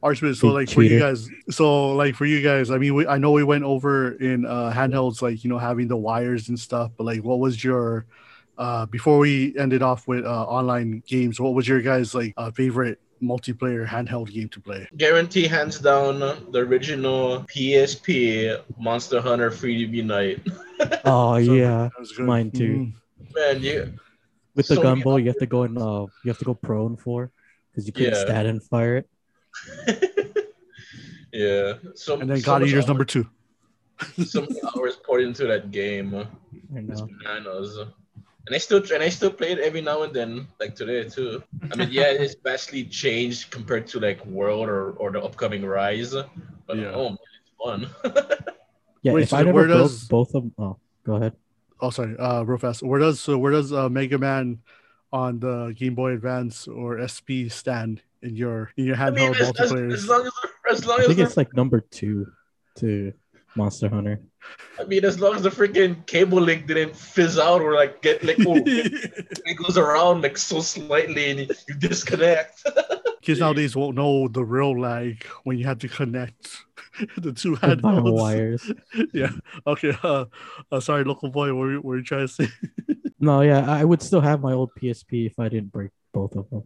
Archman, 0.05 0.37
so 0.37 0.49
Big 0.49 0.55
like 0.55 0.69
for 0.71 0.83
you 0.83 0.99
guys 0.99 1.29
so 1.51 1.93
like 1.95 2.15
for 2.15 2.27
you 2.27 2.43
guys 2.43 2.71
i 2.71 2.77
mean 2.77 2.95
we, 2.95 3.07
i 3.07 3.17
know 3.17 3.31
we 3.33 3.43
went 3.43 3.65
over 3.65 4.13
in 4.31 4.45
uh 4.45 4.71
handhelds 4.71 5.23
like 5.23 5.43
you 5.43 5.49
know 5.51 5.59
having 5.59 5.89
the 5.89 5.97
wires 5.97 6.49
and 6.51 6.59
stuff 6.61 6.91
but 6.97 7.05
like 7.05 7.23
what 7.25 7.39
was 7.39 7.65
your 7.65 8.05
uh 8.59 8.85
before 8.87 9.19
we 9.19 9.57
ended 9.59 9.83
off 9.83 10.07
with 10.07 10.25
uh 10.27 10.45
online 10.59 11.03
games 11.07 11.41
what 11.41 11.55
was 11.55 11.67
your 11.67 11.81
guys 11.81 12.15
like 12.15 12.35
uh, 12.37 12.51
favorite 12.51 12.99
multiplayer 13.23 13.87
handheld 13.89 14.31
game 14.31 14.49
to 14.51 14.61
play 14.61 14.87
Guarantee 14.99 15.47
hands 15.47 15.79
down 15.81 16.19
the 16.53 16.59
original 16.59 17.41
PSP 17.53 18.61
Monster 18.79 19.21
Hunter 19.23 19.51
3DB 19.51 20.05
Night. 20.05 20.41
Oh 21.07 21.43
So, 21.43 21.55
yeah. 21.55 21.89
that 21.89 21.99
was 21.99 22.13
good. 22.13 22.27
mine 22.27 22.51
too. 22.51 22.75
Mhm. 22.75 23.35
Man, 23.35 23.63
you 23.63 23.93
With 24.55 24.67
the 24.69 24.75
So 24.75 24.83
gun 24.83 24.99
many 24.99 25.23
you 25.23 25.29
have 25.29 25.39
to 25.39 25.47
go 25.47 25.63
in. 25.63 25.79
Uh, 25.79 26.07
you 26.23 26.29
have 26.29 26.39
to 26.39 26.45
go 26.45 26.53
prone 26.55 26.97
for 26.97 27.31
because 27.71 27.87
you 27.87 27.93
couldn't 27.93 28.15
Yeah. 28.15 28.25
stand 28.27 28.49
and 28.49 28.63
fire 28.63 28.97
it. 28.99 29.09
yeah. 31.33 31.75
So 31.95 32.21
and 32.21 32.31
then 32.31 32.41
so 32.41 32.47
god 32.47 32.61
much 32.63 32.71
eaters 32.71 32.85
hours- 32.85 32.89
number 32.89 33.05
two 33.05 33.27
so 34.27 34.41
many 34.43 34.61
hours 34.77 34.97
poured 34.97 35.23
into 35.23 35.47
that 35.47 35.71
game. 35.71 36.15
I 36.15 36.27
It's 36.79 37.01
know. 37.01 37.09
bananas. 37.23 37.79
And 38.47 38.55
I 38.55 38.59
still 38.59 38.83
and 38.93 39.03
I 39.03 39.09
still 39.09 39.31
play 39.31 39.53
it 39.53 39.59
every 39.61 39.81
now 39.81 40.03
and 40.03 40.13
then, 40.13 40.49
like 40.61 40.75
today 40.75 41.09
too. 41.09 41.43
I 41.73 41.77
mean, 41.77 41.89
yeah, 41.93 42.11
it's 42.11 42.35
vastly 42.43 42.85
changed 42.85 43.51
compared 43.51 43.87
to 43.89 44.01
like 44.01 44.25
World 44.27 44.69
or, 44.69 44.91
or 44.99 45.11
the 45.13 45.23
upcoming 45.23 45.65
Rise. 45.65 46.13
But 46.67 46.77
Yeah. 46.77 46.91
oh 46.93 47.11
man, 47.11 47.19
it's 47.41 47.53
fun. 47.57 47.89
Yeah, 49.03 49.13
Wait, 49.13 49.23
if 49.23 49.29
so 49.31 49.37
I 49.39 49.43
never 49.45 49.55
where 49.55 49.67
broke 49.69 49.79
does- 49.89 50.09
both 50.09 50.35
of 50.35 50.43
them, 50.43 50.55
oh, 50.59 50.77
go 51.05 51.15
ahead. 51.15 51.33
oh 51.81 51.91
sorry 51.91 52.17
uh 52.19 52.43
real 52.43 52.59
fast 52.59 52.83
where 52.83 53.01
does 53.01 53.21
so 53.21 53.39
where 53.39 53.53
does 53.53 53.73
uh 53.73 53.89
mega 53.89 54.19
man 54.19 54.59
on 55.13 55.39
the 55.41 55.73
game 55.77 55.95
boy 55.95 56.13
advance 56.13 56.67
or 56.69 56.99
sp 57.07 57.47
stand 57.49 58.03
in 58.25 58.35
your 58.37 58.71
in 58.77 58.85
your 58.87 58.97
I 58.97 59.11
mean, 59.11 59.33
handheld 59.33 59.41
as, 59.41 59.61
as, 59.61 59.73
multiplayer 59.73 59.93
as 59.93 60.09
long 60.09 60.27
as 60.27 60.33
the- 60.43 60.49
as 60.71 60.87
long 60.87 61.01
I 61.01 61.05
think 61.05 61.19
the, 61.19 61.25
it's 61.25 61.37
like 61.37 61.55
number 61.55 61.81
two 61.81 62.27
to 62.79 63.13
Monster 63.57 63.89
Hunter. 63.89 64.21
I 64.81 64.85
mean, 64.85 65.05
as 65.05 65.21
long 65.21 65.37
as 65.37 65.43
the 65.43 65.51
freaking 65.51 66.05
cable 66.07 66.41
link 66.41 66.67
didn't 66.67 66.97
fizz 66.97 67.39
out 67.39 67.61
or 67.61 67.75
like 67.75 68.03
get 68.03 68.25
like 68.25 68.39
oh, 68.41 68.57
it 68.67 69.57
goes 69.63 69.79
around 69.79 70.23
like 70.23 70.37
so 70.39 70.61
slightly 70.61 71.31
and 71.31 71.41
you, 71.41 71.47
you 71.69 71.75
disconnect. 71.77 72.67
kids 73.23 73.41
nowadays 73.41 73.75
won't 73.77 73.97
know 73.97 74.29
the 74.29 74.45
real 74.45 74.79
lag 74.79 75.25
when 75.45 75.57
you 75.59 75.65
have 75.65 75.79
to 75.79 75.89
connect 75.89 76.49
the 77.17 77.33
two 77.33 77.53
With 77.53 77.61
vinyl 77.61 77.81
handhelds 77.81 78.13
wires. 78.13 78.73
yeah 79.15 79.31
okay 79.67 79.97
uh, 80.03 80.27
uh 80.71 80.81
sorry 80.81 81.05
local 81.05 81.31
boy 81.31 81.47
what 81.55 81.61
were, 81.61 81.71
you- 81.73 81.77
what 81.79 81.85
were 81.85 81.97
you 81.99 82.05
trying 82.05 82.27
to 82.27 82.33
say 82.33 82.49
No, 83.21 83.41
yeah, 83.41 83.65
I 83.71 83.83
would 83.85 84.03
still 84.03 84.21
have 84.21 84.43
my 84.43 84.53
old 84.53 84.71
PSP 84.75 85.25
if 85.27 85.39
I 85.39 85.49
didn't 85.49 85.73
break 85.73 85.91
both 86.13 86.37
of 86.37 86.45
them. 86.51 86.65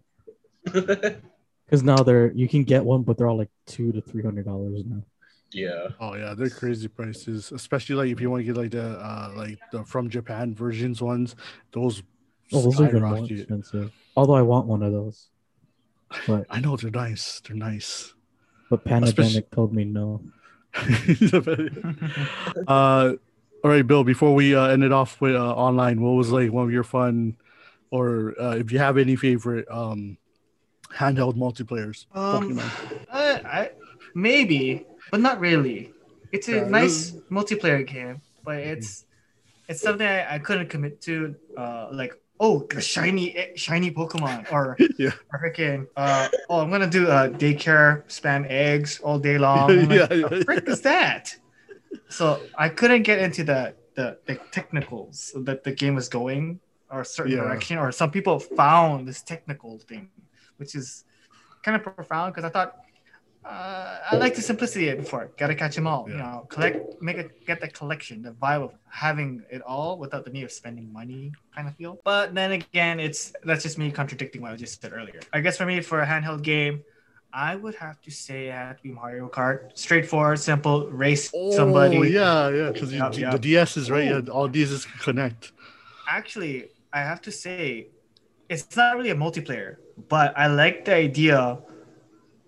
Because 1.68 1.82
now 1.82 1.96
they're 1.96 2.32
you 2.32 2.48
can 2.48 2.64
get 2.64 2.82
one, 2.84 3.02
but 3.02 3.18
they're 3.18 3.28
all 3.28 3.36
like 3.36 3.50
two 3.66 3.92
to 3.92 4.00
three 4.00 4.22
hundred 4.22 4.46
dollars 4.46 4.82
now. 4.86 5.02
yeah. 5.52 5.88
oh 6.00 6.14
yeah 6.14 6.34
they're 6.36 6.50
crazy 6.50 6.88
prices 6.88 7.52
especially 7.52 7.94
like 7.96 8.10
if 8.10 8.20
you 8.20 8.28
want 8.30 8.40
to 8.40 8.44
get 8.44 8.56
like 8.56 8.70
the 8.70 8.84
uh 9.00 9.32
like 9.34 9.58
the 9.72 9.82
from 9.84 10.10
japan 10.10 10.54
versions 10.54 11.00
ones 11.00 11.36
those 11.72 12.02
Oh, 12.52 12.60
those 12.62 12.80
are 12.80 12.88
even 12.88 13.02
more 13.02 13.24
expensive. 13.24 13.92
Although 14.16 14.34
I 14.36 14.42
want 14.42 14.66
one 14.66 14.82
of 14.82 14.92
those, 14.92 15.28
but 16.26 16.44
i 16.50 16.60
know 16.60 16.76
they're 16.76 16.90
nice 16.90 17.40
they're 17.44 17.56
nice 17.56 18.12
but 18.70 18.84
Panasonic 18.84 19.08
Especially- 19.08 19.42
told 19.52 19.72
me 19.74 19.84
no. 19.84 20.20
uh 22.68 23.12
all 23.64 23.70
right 23.70 23.86
bill 23.86 24.04
before 24.04 24.34
we 24.34 24.54
uh 24.54 24.66
end 24.68 24.84
it 24.84 24.92
off 24.92 25.20
with 25.20 25.34
uh 25.34 25.54
online 25.54 26.00
what 26.00 26.10
was 26.12 26.30
like 26.30 26.52
one 26.52 26.64
of 26.64 26.70
your 26.72 26.84
fun 26.84 27.36
or 27.90 28.34
uh, 28.40 28.54
if 28.54 28.70
you 28.70 28.78
have 28.78 28.98
any 28.98 29.16
favorite 29.16 29.66
um 29.70 30.16
handheld 30.94 31.36
multiplayers 31.36 32.06
Um, 32.14 32.58
Pokemon. 32.58 32.72
uh, 33.12 33.38
I 33.44 33.70
maybe, 34.14 34.86
but 35.10 35.20
not 35.20 35.40
really. 35.40 35.92
It's 36.32 36.48
a 36.48 36.60
Yeah, 36.60 36.66
it 36.68 36.70
nice 36.70 37.14
multiplayer 37.30 37.86
game, 37.86 38.22
but 38.44 38.58
it's 38.58 39.04
it's 39.68 39.82
something 39.82 40.06
I, 40.06 40.36
I 40.36 40.38
couldn't 40.38 40.68
commit 40.70 41.00
to. 41.02 41.36
Uh, 41.56 41.88
like 41.92 42.14
oh, 42.40 42.66
the 42.74 42.80
shiny 42.82 43.36
eh, 43.36 43.46
shiny 43.56 43.90
Pokemon, 43.92 44.46
or 44.50 44.80
Yeah. 44.98 45.12
or 45.32 45.40
freaking 45.40 45.86
uh, 45.96 46.28
oh, 46.48 46.60
I'm 46.62 46.70
gonna 46.70 46.90
do 46.90 47.06
a 47.08 47.30
daycare 47.30 48.06
spam 48.08 48.46
eggs 48.48 49.00
all 49.00 49.18
day 49.18 49.38
long. 49.38 49.78
I'm 49.78 49.88
Yeah, 49.90 50.06
like, 50.10 50.10
yeah, 50.10 50.28
the 50.28 50.32
frick 50.46 50.64
is 50.68 50.82
that? 50.82 51.34
So 52.08 52.50
I 52.56 52.68
couldn't 52.70 53.02
get 53.02 53.18
into 53.20 53.44
the 53.44 53.74
the, 53.96 54.18
the 54.26 54.36
technicals 54.52 55.32
that 55.44 55.64
the 55.64 55.72
game 55.72 55.94
was 55.96 56.08
going 56.08 56.60
or 56.90 57.00
a 57.02 57.04
certain 57.04 57.34
Yeah. 57.34 57.36
direction, 57.36 57.78
or 57.78 57.92
some 57.92 58.10
people 58.10 58.38
found 58.38 59.06
this 59.08 59.22
technical 59.22 59.78
thing, 59.78 60.10
which 60.58 60.74
is 60.74 61.04
kind 61.62 61.76
of 61.76 61.82
profound 61.82 62.34
because 62.34 62.44
I 62.44 62.50
thought 62.50 62.76
uh, 63.44 63.98
I 64.10 64.16
like 64.16 64.34
the 64.34 64.42
simplicity 64.42 64.88
of 64.88 64.98
it 64.98 65.02
before. 65.02 65.30
Gotta 65.38 65.54
catch 65.54 65.74
them 65.74 65.86
all. 65.86 66.06
You 66.08 66.16
know, 66.16 66.46
collect, 66.50 67.00
make 67.00 67.16
it, 67.16 67.46
get 67.46 67.60
the 67.60 67.68
collection, 67.68 68.20
the 68.20 68.32
vibe 68.32 68.62
of 68.62 68.74
having 68.90 69.42
it 69.50 69.62
all 69.62 69.98
without 69.98 70.24
the 70.24 70.30
need 70.30 70.44
of 70.44 70.52
spending 70.52 70.92
money, 70.92 71.32
kind 71.54 71.66
of 71.66 71.74
feel. 71.76 71.98
But 72.04 72.34
then 72.34 72.52
again, 72.52 73.00
it's 73.00 73.32
that's 73.44 73.62
just 73.62 73.78
me 73.78 73.90
contradicting 73.90 74.42
what 74.42 74.52
I 74.52 74.56
just 74.56 74.82
said 74.82 74.92
earlier. 74.92 75.20
I 75.32 75.40
guess 75.40 75.56
for 75.56 75.64
me, 75.64 75.80
for 75.80 76.00
a 76.02 76.06
handheld 76.06 76.42
game, 76.42 76.84
I 77.32 77.56
would 77.56 77.74
have 77.76 78.00
to 78.02 78.10
say 78.10 78.48
it 78.48 78.52
had 78.52 78.76
to 78.78 78.82
be 78.82 78.90
Mario 78.90 79.28
Kart. 79.28 79.70
Straightforward, 79.74 80.40
simple, 80.40 80.90
race 80.90 81.30
somebody. 81.52 81.96
Oh, 81.96 82.02
yeah, 82.02 82.48
yeah, 82.50 82.70
because 82.70 82.92
Yup, 82.92 83.14
the. 83.14 83.38
DS 83.38 83.76
is 83.76 83.90
right. 83.90 84.04
Yeah, 84.06 84.32
all 84.32 84.48
these 84.48 84.72
is 84.72 84.84
connect. 84.84 85.52
Actually, 86.08 86.68
I 86.92 87.00
have 87.00 87.20
to 87.22 87.32
say, 87.32 87.88
it's 88.48 88.76
not 88.76 88.96
really 88.96 89.10
a 89.10 89.14
multiplayer, 89.16 89.76
but 90.08 90.36
I 90.36 90.46
like 90.48 90.84
the 90.84 90.94
idea 90.94 91.58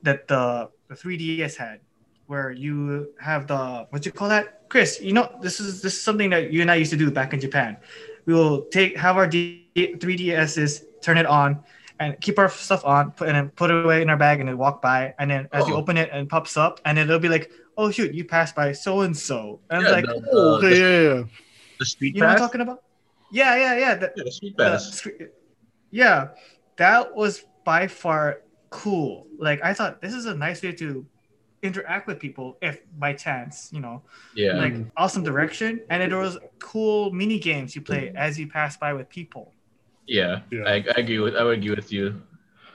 that 0.02 0.28
the 0.28 0.70
the 0.88 0.94
3DS 0.96 1.56
had, 1.56 1.80
where 2.26 2.50
you 2.50 3.12
have 3.20 3.46
the 3.46 3.86
what 3.90 4.04
you 4.06 4.12
call 4.12 4.28
that, 4.28 4.68
Chris. 4.68 5.00
You 5.00 5.12
know, 5.12 5.28
this 5.42 5.60
is 5.60 5.82
this 5.82 5.94
is 5.94 6.02
something 6.02 6.30
that 6.30 6.52
you 6.52 6.62
and 6.62 6.70
I 6.70 6.76
used 6.76 6.90
to 6.92 6.96
do 6.96 7.10
back 7.10 7.32
in 7.34 7.40
Japan. 7.40 7.76
We 8.26 8.34
will 8.34 8.66
take 8.72 8.96
have 8.96 9.16
our 9.16 9.26
D, 9.26 9.68
3DSs, 9.76 10.84
turn 11.02 11.18
it 11.18 11.26
on, 11.26 11.60
and 11.98 12.18
keep 12.20 12.38
our 12.38 12.48
stuff 12.48 12.84
on, 12.84 13.12
put 13.12 13.28
and 13.28 13.36
then 13.36 13.48
put 13.50 13.70
it 13.70 13.84
away 13.84 14.02
in 14.02 14.10
our 14.10 14.16
bag, 14.16 14.40
and 14.40 14.48
then 14.48 14.58
walk 14.58 14.80
by, 14.82 15.14
and 15.18 15.30
then 15.30 15.48
as 15.52 15.66
you 15.68 15.74
Oh. 15.74 15.78
open 15.78 15.96
it 15.96 16.08
and 16.12 16.22
it 16.26 16.28
pops 16.28 16.56
up, 16.56 16.80
and 16.84 16.96
then 16.98 17.06
it'll 17.08 17.18
be 17.20 17.28
like, 17.28 17.50
oh 17.76 17.90
shoot, 17.90 18.12
you 18.14 18.24
passed 18.24 18.54
by 18.54 18.72
so 18.72 19.00
and 19.02 19.16
so, 19.16 19.60
and 19.70 19.84
Yeah, 19.84 19.90
like, 19.92 20.06
the- 20.06 20.20
oh, 20.32 20.56
Okay, 20.58 20.78
yeah, 20.78 21.14
yeah. 21.14 21.22
The 21.78 21.86
speed 21.86 22.14
you 22.16 22.20
know 22.20 22.28
what 22.28 22.36
I'm 22.36 22.44
talking 22.44 22.60
about? 22.60 22.82
Yeah, 23.32 23.56
yeah, 23.56 23.74
yeah. 23.78 23.94
The, 23.94 24.12
Yeah, 24.16 24.24
the 24.24 24.32
the 24.40 24.52
pass. 24.56 25.00
scre- 25.00 25.30
yeah, 25.90 26.28
that 26.76 27.14
was 27.14 27.44
by 27.64 27.86
far 27.86 28.42
cool. 28.70 29.26
Like 29.38 29.62
I 29.62 29.74
thought 29.74 30.00
this 30.00 30.14
is 30.14 30.26
a 30.26 30.34
nice 30.34 30.62
way 30.62 30.72
to 30.72 31.04
interact 31.62 32.06
with 32.06 32.18
people 32.18 32.56
if 32.62 32.80
by 32.98 33.12
chance, 33.12 33.68
you 33.72 33.80
know, 33.80 34.02
Yeah. 34.34 34.54
like 34.54 34.74
awesome 34.96 35.22
direction. 35.22 35.80
And 35.90 36.02
it 36.02 36.14
was 36.14 36.38
cool 36.58 37.10
mini 37.12 37.38
games 37.38 37.74
you 37.76 37.82
play 37.82 38.12
as 38.16 38.38
you 38.38 38.48
pass 38.48 38.76
by 38.76 38.92
with 38.94 39.08
people. 39.10 39.52
Yeah, 40.06 40.40
Yeah. 40.50 40.62
I, 40.64 40.74
I 40.96 41.00
agree 41.04 41.18
with 41.18 41.36
I 41.36 41.44
would 41.44 41.58
agree 41.58 41.74
with 41.74 41.92
you. 41.92 42.22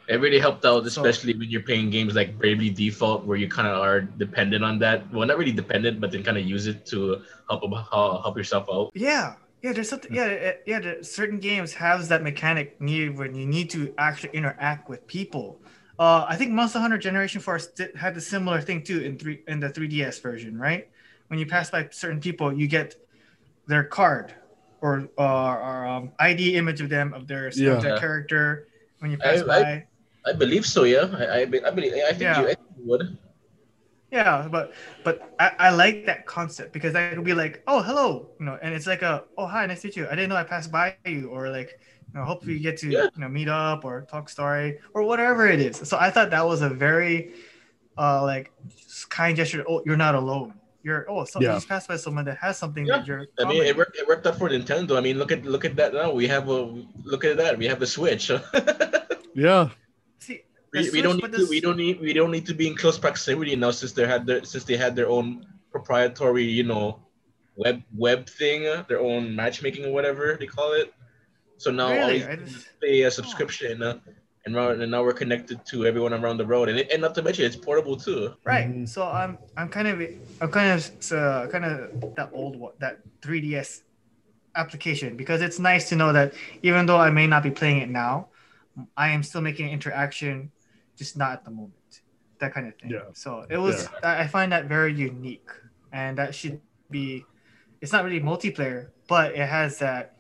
It 0.07 0.21
really 0.21 0.37
helped 0.37 0.63
out, 0.65 0.85
So- 0.85 1.01
especially 1.03 1.33
when 1.33 1.49
you're 1.49 1.63
playing 1.65 1.89
games 1.89 2.13
like 2.13 2.37
Bravely 2.37 2.69
Default, 2.69 3.25
where 3.25 3.37
you 3.37 3.47
kind 3.49 3.67
of 3.67 3.81
are 3.81 4.01
dependent 4.01 4.63
on 4.63 4.77
that. 4.79 5.11
Well, 5.11 5.25
not 5.25 5.39
really 5.39 5.51
dependent, 5.51 5.99
but 5.99 6.11
then 6.11 6.21
kind 6.21 6.37
of 6.37 6.45
use 6.45 6.67
it 6.67 6.85
to 6.93 7.23
help 7.49 7.63
help 7.89 8.37
yourself 8.37 8.67
out. 8.71 8.91
Yeah. 8.93 9.33
Yeah, 9.61 9.73
there's 9.73 9.89
something. 9.89 10.13
Yeah, 10.13 10.53
yeah. 10.65 10.79
The, 10.79 11.03
certain 11.03 11.39
games 11.39 11.73
has 11.73 12.07
that 12.09 12.21
mechanic 12.21 12.79
need 12.79 13.17
when 13.17 13.33
you 13.33 13.45
need 13.45 13.69
to 13.71 13.93
actually 13.97 14.31
interact 14.33 14.89
with 14.89 15.07
people. 15.07 15.59
Uh, 15.97 16.25
I 16.27 16.35
think 16.35 16.51
Monster 16.51 16.79
Hunter 16.79 16.97
Generation 16.97 17.41
Force 17.41 17.67
did, 17.67 17.95
had 17.95 18.15
a 18.17 18.21
similar 18.21 18.61
thing 18.61 18.83
too 18.83 18.99
in 19.01 19.17
three 19.17 19.41
in 19.47 19.59
the 19.59 19.69
3DS 19.69 20.21
version, 20.21 20.57
right? 20.57 20.87
When 21.27 21.39
you 21.39 21.45
pass 21.45 21.71
by 21.71 21.87
certain 21.91 22.19
people, 22.19 22.53
you 22.53 22.67
get 22.67 22.95
their 23.67 23.83
card 23.83 24.35
or 24.81 25.09
uh, 25.17 25.23
or 25.23 25.85
um, 25.87 26.11
ID 26.19 26.55
image 26.57 26.81
of 26.81 26.89
them 26.89 27.13
of 27.13 27.27
their, 27.27 27.47
of 27.47 27.57
Yeah. 27.57 27.75
their 27.79 27.97
character 27.97 28.67
when 28.99 29.09
you 29.11 29.17
pass 29.17 29.41
I- 29.41 29.45
by. 29.47 29.87
I 30.27 30.33
believe 30.33 30.65
so. 30.65 30.83
Yeah, 30.83 31.05
I 31.13 31.25
I, 31.25 31.41
I 31.41 31.45
believe 31.45 31.93
I 31.93 32.09
think 32.09 32.21
Yeah. 32.21 32.41
I 32.41 32.45
think 32.45 32.59
you 32.77 32.83
would. 32.89 33.17
Yeah, 34.15 34.47
but 34.49 34.71
but 35.03 35.15
I, 35.39 35.51
I 35.67 35.69
like 35.71 36.05
that 36.05 36.25
concept 36.25 36.71
because 36.71 36.95
i 36.95 37.13
could 37.13 37.23
be 37.25 37.33
like, 37.33 37.63
oh 37.67 37.81
hello, 37.81 38.29
you 38.39 38.45
know, 38.45 38.57
and 38.61 38.73
it's 38.73 38.87
like 38.87 39.01
a 39.01 39.25
oh 39.37 39.45
hi, 39.45 39.65
nice 39.65 39.81
to 39.81 39.87
meet 39.87 39.97
you. 39.97 40.07
I 40.07 40.15
didn't 40.15 40.29
know 40.29 40.37
I 40.37 40.43
passed 40.43 40.71
by 40.71 40.95
you, 41.05 41.29
or 41.29 41.49
like, 41.49 41.71
you 42.13 42.19
know, 42.19 42.23
hopefully 42.25 42.53
you 42.53 42.59
get 42.61 42.77
to 42.79 42.87
Yeah. 42.89 43.07
you 43.15 43.21
know 43.21 43.27
meet 43.29 43.49
up 43.49 43.83
or 43.83 44.03
talk 44.09 44.29
story 44.29 44.79
or 44.93 45.03
whatever 45.03 45.47
it 45.47 45.59
is. 45.59 45.75
So 45.89 45.97
I 45.99 46.09
thought 46.11 46.29
that 46.31 46.45
was 46.45 46.61
a 46.61 46.69
very 46.69 47.33
uh 47.97 48.23
like 48.23 48.51
kind 49.09 49.35
gesture. 49.35 49.65
Oh, 49.67 49.81
you're 49.85 49.97
not 49.97 50.15
alone. 50.15 50.53
You're 50.83 51.05
oh, 51.09 51.25
so 51.25 51.41
Yeah. 51.41 51.49
you 51.49 51.55
just 51.55 51.67
passed 51.67 51.87
by 51.89 51.97
someone 51.97 52.25
that 52.25 52.37
has 52.37 52.57
something 52.57 52.85
Yeah. 52.85 52.97
that 52.99 53.07
you're. 53.07 53.25
I 53.39 53.45
mean, 53.45 53.63
it 53.63 53.75
worked. 53.75 53.97
It 53.97 54.07
worked 54.07 54.25
out 54.27 54.37
for 54.37 54.47
Nintendo. 54.49 54.97
I 54.97 55.01
mean, 55.01 55.17
look 55.17 55.31
at 55.31 55.43
look 55.43 55.65
at 55.65 55.75
that 55.75 55.93
now. 55.93 56.13
We 56.13 56.27
have 56.27 56.47
a 56.47 56.59
look 57.03 57.25
at 57.25 57.37
that. 57.37 57.57
We 57.57 57.65
have 57.67 57.79
the 57.79 57.87
Switch. 57.87 58.31
Yeah. 59.37 59.69
See, 60.19 60.43
we, 60.75 60.89
we 60.91 61.01
don't 61.01 61.17
need 61.17 61.31
to, 61.31 61.37
this- 61.39 61.49
we 61.49 61.59
don't 61.61 61.77
need 61.77 61.99
we 61.99 62.13
don't 62.13 62.31
need 62.31 62.45
to 62.45 62.53
be 62.53 62.67
in 62.67 62.75
close 62.75 62.97
proximity 62.97 63.55
now 63.55 63.71
since 63.71 63.91
they 63.93 64.05
had 64.07 64.25
their 64.25 64.43
since 64.43 64.63
they 64.63 64.77
had 64.77 64.95
their 64.95 65.09
own 65.09 65.45
proprietary 65.71 66.43
you 66.43 66.63
know 66.63 66.99
web 67.55 67.81
web 67.95 68.27
thing 68.29 68.67
uh, 68.67 68.83
their 68.87 68.99
own 68.99 69.35
matchmaking 69.35 69.85
or 69.85 69.91
whatever 69.93 70.37
they 70.39 70.47
call 70.47 70.73
it. 70.73 70.93
So 71.57 71.71
now 71.71 71.85
all 71.87 71.91
Really? 71.93 72.19
you 72.19 72.27
I 72.27 72.35
just- 72.35 72.67
pay 72.81 73.01
a 73.03 73.11
subscription 73.11 73.81
uh, 73.81 73.99
and 74.45 74.53
now 74.53 74.69
and 74.69 74.91
now 74.91 75.01
we're 75.03 75.13
connected 75.13 75.65
to 75.71 75.85
everyone 75.87 76.13
around 76.13 76.37
the 76.37 76.45
road 76.45 76.69
and 76.69 76.77
it, 76.79 76.91
and 76.91 77.01
not 77.01 77.15
to 77.15 77.21
mention 77.21 77.45
it's 77.45 77.55
portable 77.55 77.95
too. 77.97 78.33
Right. 78.43 78.67
Mhm. 78.67 78.87
So 78.87 79.03
I'm 79.03 79.37
I'm 79.57 79.69
kind 79.69 79.87
of 79.87 79.95
I'm 80.41 80.51
kind 80.51 80.69
of 80.77 81.11
uh, 81.11 81.47
kind 81.47 81.65
of 81.65 82.15
that 82.15 82.29
old 82.33 82.55
one 82.59 82.73
that 82.79 82.99
3ds 83.21 83.81
application 84.55 85.17
because 85.17 85.41
it's 85.41 85.59
nice 85.59 85.89
to 85.89 85.95
know 85.95 86.13
that 86.13 86.33
even 86.63 86.85
though 86.85 86.97
I 86.97 87.09
may 87.09 87.27
not 87.27 87.43
be 87.43 87.51
playing 87.51 87.79
it 87.79 87.89
now, 87.89 88.27
I 88.95 89.09
am 89.09 89.23
still 89.23 89.41
making 89.41 89.69
interaction, 89.69 90.51
just 90.95 91.17
not 91.17 91.31
at 91.31 91.45
the 91.45 91.51
moment. 91.51 92.01
That 92.39 92.53
kind 92.53 92.67
of 92.67 92.75
thing. 92.75 92.91
Yeah. 92.91 93.11
So 93.13 93.45
it 93.49 93.57
was 93.57 93.87
I 94.03 94.23
I 94.23 94.27
find 94.27 94.51
that 94.51 94.65
very 94.65 94.93
unique, 94.93 95.49
and 95.91 96.17
that 96.17 96.35
should 96.35 96.61
be. 96.89 97.25
It's 97.81 97.91
not 97.91 98.03
really 98.03 98.19
multiplayer, 98.19 98.89
but 99.07 99.35
it 99.35 99.47
has 99.47 99.79
that 99.79 100.17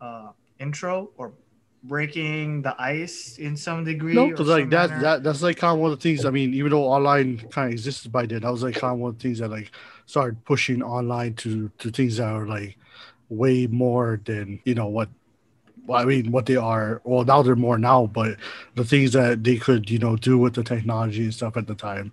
uh, 0.00 0.30
intro 0.58 1.10
or 1.16 1.32
breaking 1.84 2.62
the 2.62 2.80
ice 2.80 3.38
in 3.38 3.56
some 3.56 3.84
degree. 3.84 4.14
No, 4.14 4.28
because 4.28 4.48
like 4.48 4.70
that, 4.70 4.90
manner. 4.90 5.02
that 5.02 5.22
that's 5.22 5.42
like 5.42 5.56
kind 5.56 5.74
of 5.74 5.80
one 5.80 5.92
of 5.92 5.98
the 5.98 6.02
things. 6.02 6.24
I 6.24 6.30
mean, 6.30 6.54
even 6.54 6.70
though 6.70 6.84
online 6.84 7.38
kind 7.50 7.68
of 7.68 7.72
existed 7.72 8.12
by 8.12 8.26
then, 8.26 8.42
that 8.42 8.50
was 8.50 8.62
like 8.62 8.74
kind 8.74 8.94
of 8.94 8.98
one 8.98 9.10
of 9.10 9.18
the 9.18 9.22
things 9.22 9.38
that 9.38 9.50
like 9.50 9.70
started 10.06 10.44
pushing 10.44 10.82
online 10.82 11.34
to 11.34 11.70
to 11.78 11.90
things 11.90 12.18
that 12.18 12.28
are 12.28 12.46
like 12.46 12.76
way 13.28 13.66
more 13.66 14.20
than 14.24 14.60
you 14.64 14.74
know 14.74 14.88
what. 14.88 15.08
Well, 15.88 16.00
I 16.00 16.04
mean, 16.04 16.30
what 16.30 16.44
they 16.44 16.56
are. 16.56 17.00
Well, 17.04 17.24
now 17.24 17.40
they're 17.40 17.56
more 17.56 17.78
now, 17.78 18.06
but 18.06 18.36
the 18.74 18.84
things 18.84 19.12
that 19.14 19.42
they 19.42 19.56
could 19.56 19.88
you 19.90 19.98
know 19.98 20.16
do 20.16 20.36
with 20.36 20.54
the 20.54 20.62
technology 20.62 21.24
and 21.24 21.32
stuff 21.34 21.56
at 21.56 21.66
the 21.66 21.74
time. 21.74 22.12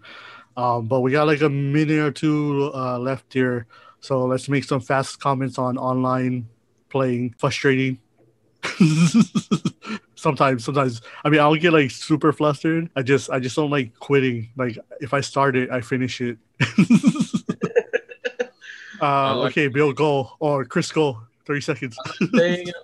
Um, 0.56 0.88
but 0.88 1.02
we 1.02 1.12
got 1.12 1.28
like 1.28 1.42
a 1.42 1.50
minute 1.50 2.00
or 2.00 2.12
two 2.12 2.72
uh, 2.74 2.98
left 2.98 3.34
here, 3.34 3.68
so 4.00 4.26
let's 4.26 4.48
make 4.48 4.64
some 4.64 4.80
fast 4.80 5.20
comments 5.20 5.58
on 5.58 5.78
online 5.78 6.48
playing. 6.90 7.36
Frustrating. 7.38 8.00
sometimes 10.16 10.66
sometimes 10.66 11.00
i 11.24 11.30
mean 11.30 11.40
i'll 11.40 11.56
get 11.56 11.72
like 11.72 11.92
super 11.92 12.34
flustered 12.34 12.90
i 12.96 13.04
just 13.04 13.30
i 13.30 13.38
just 13.40 13.56
don't 13.56 13.70
like 13.70 13.94
quitting 14.00 14.50
like 14.58 14.76
if 15.02 15.14
i 15.14 15.22
start 15.22 15.56
it 15.56 15.70
i 15.70 15.80
finish 15.82 16.20
it 16.20 16.40
uh 19.04 19.38
like- 19.38 19.52
okay 19.52 19.68
bill 19.68 19.94
go 19.94 20.32
or 20.40 20.66
chris 20.66 20.92
go 20.92 21.22
30 21.46 21.62
seconds. 21.62 21.98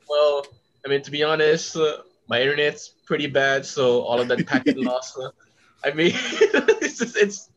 Well, 0.07 0.45
I 0.85 0.89
mean, 0.89 1.01
to 1.03 1.11
be 1.11 1.23
honest, 1.23 1.75
uh, 1.75 1.97
my 2.27 2.41
internet's 2.41 2.89
pretty 3.05 3.27
bad, 3.27 3.65
so 3.65 4.01
all 4.01 4.19
of 4.19 4.27
that 4.29 4.45
packet 4.51 4.77
loss. 4.77 5.17
Uh, 5.17 5.29
I 5.83 5.91
mean, 5.91 6.11
it's 6.81 6.97
just, 6.99 7.17
it's 7.17 7.49